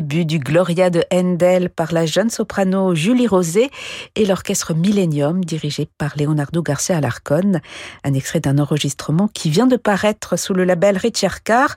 des 0.00 0.09
du 0.10 0.40
Gloria 0.40 0.90
de 0.90 1.04
Handel 1.12 1.70
par 1.70 1.92
la 1.92 2.04
jeune 2.04 2.30
soprano 2.30 2.96
Julie 2.96 3.28
Rosé 3.28 3.70
et 4.16 4.26
l'orchestre 4.26 4.74
Millennium 4.74 5.44
dirigé 5.44 5.88
par 5.98 6.14
Leonardo 6.18 6.62
Garcia 6.62 6.96
Alarcón. 6.96 7.60
Un 8.02 8.14
extrait 8.14 8.40
d'un 8.40 8.58
enregistrement 8.58 9.28
qui 9.28 9.50
vient 9.50 9.68
de 9.68 9.76
paraître 9.76 10.36
sous 10.36 10.52
le 10.52 10.64
label 10.64 10.98
Richard 10.98 11.44
Carr, 11.44 11.76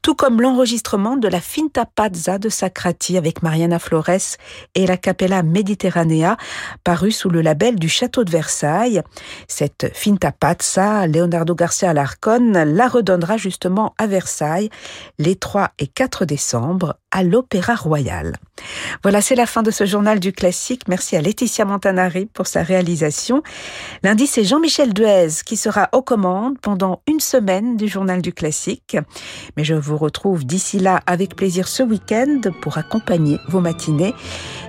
tout 0.00 0.14
comme 0.14 0.40
l'enregistrement 0.40 1.16
de 1.16 1.26
la 1.26 1.40
Finta 1.40 1.84
Pazza 1.84 2.38
de 2.38 2.48
Sacrati 2.48 3.18
avec 3.18 3.42
Mariana 3.42 3.80
Flores 3.80 4.38
et 4.76 4.86
la 4.86 4.96
Capella 4.96 5.42
Mediterranea, 5.42 6.36
paru 6.84 7.10
sous 7.10 7.30
le 7.30 7.42
label 7.42 7.80
du 7.80 7.88
Château 7.88 8.22
de 8.22 8.30
Versailles. 8.30 9.02
Cette 9.48 9.90
Finta 9.92 10.30
Pazza, 10.30 11.08
Leonardo 11.08 11.56
Garcia 11.56 11.90
Alarcón 11.90 12.52
la 12.52 12.86
redonnera 12.86 13.38
justement 13.38 13.92
à 13.98 14.06
Versailles 14.06 14.70
les 15.18 15.34
3 15.34 15.72
et 15.80 15.88
4 15.88 16.26
décembre 16.26 16.96
à 17.10 17.24
l'Opéra 17.24 17.71
Royal. 17.80 18.36
Voilà, 19.02 19.20
c'est 19.20 19.34
la 19.34 19.46
fin 19.46 19.62
de 19.62 19.70
ce 19.70 19.86
journal 19.86 20.20
du 20.20 20.32
classique. 20.32 20.82
Merci 20.88 21.16
à 21.16 21.20
Laetitia 21.20 21.64
Montanari 21.64 22.26
pour 22.26 22.46
sa 22.46 22.62
réalisation. 22.62 23.42
Lundi, 24.02 24.26
c'est 24.26 24.44
Jean-Michel 24.44 24.92
Duez 24.92 25.28
qui 25.44 25.56
sera 25.56 25.88
aux 25.92 26.02
commandes 26.02 26.58
pendant 26.60 27.02
une 27.06 27.20
semaine 27.20 27.76
du 27.76 27.88
journal 27.88 28.22
du 28.22 28.32
classique. 28.32 28.96
Mais 29.56 29.64
je 29.64 29.74
vous 29.74 29.96
retrouve 29.96 30.44
d'ici 30.44 30.78
là 30.78 31.00
avec 31.06 31.36
plaisir 31.36 31.68
ce 31.68 31.82
week-end 31.82 32.40
pour 32.60 32.78
accompagner 32.78 33.38
vos 33.48 33.60
matinées 33.60 34.14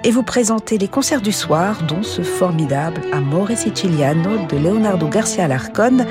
et 0.04 0.12
vous 0.12 0.24
présenter 0.24 0.78
les 0.78 0.88
concerts 0.88 1.22
du 1.22 1.32
soir, 1.32 1.84
dont 1.84 2.04
ce 2.04 2.22
formidable 2.22 3.02
Amore 3.12 3.52
Siciliano 3.56 4.46
de 4.48 4.58
Leonardo 4.58 5.08
Garcia 5.08 5.48
Larcon, 5.48 6.06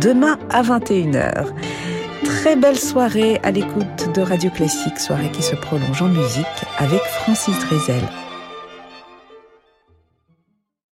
demain 0.00 0.38
à 0.50 0.62
21h 0.62 1.93
très 2.24 2.56
belle 2.56 2.78
soirée 2.78 3.38
à 3.42 3.50
l'écoute 3.50 4.12
de 4.14 4.22
Radio 4.22 4.50
Classique, 4.50 4.98
soirée 4.98 5.30
qui 5.30 5.42
se 5.42 5.54
prolonge 5.54 6.02
en 6.02 6.08
musique 6.08 6.46
avec 6.78 7.00
Francis 7.00 7.58
Drezel. 7.60 8.02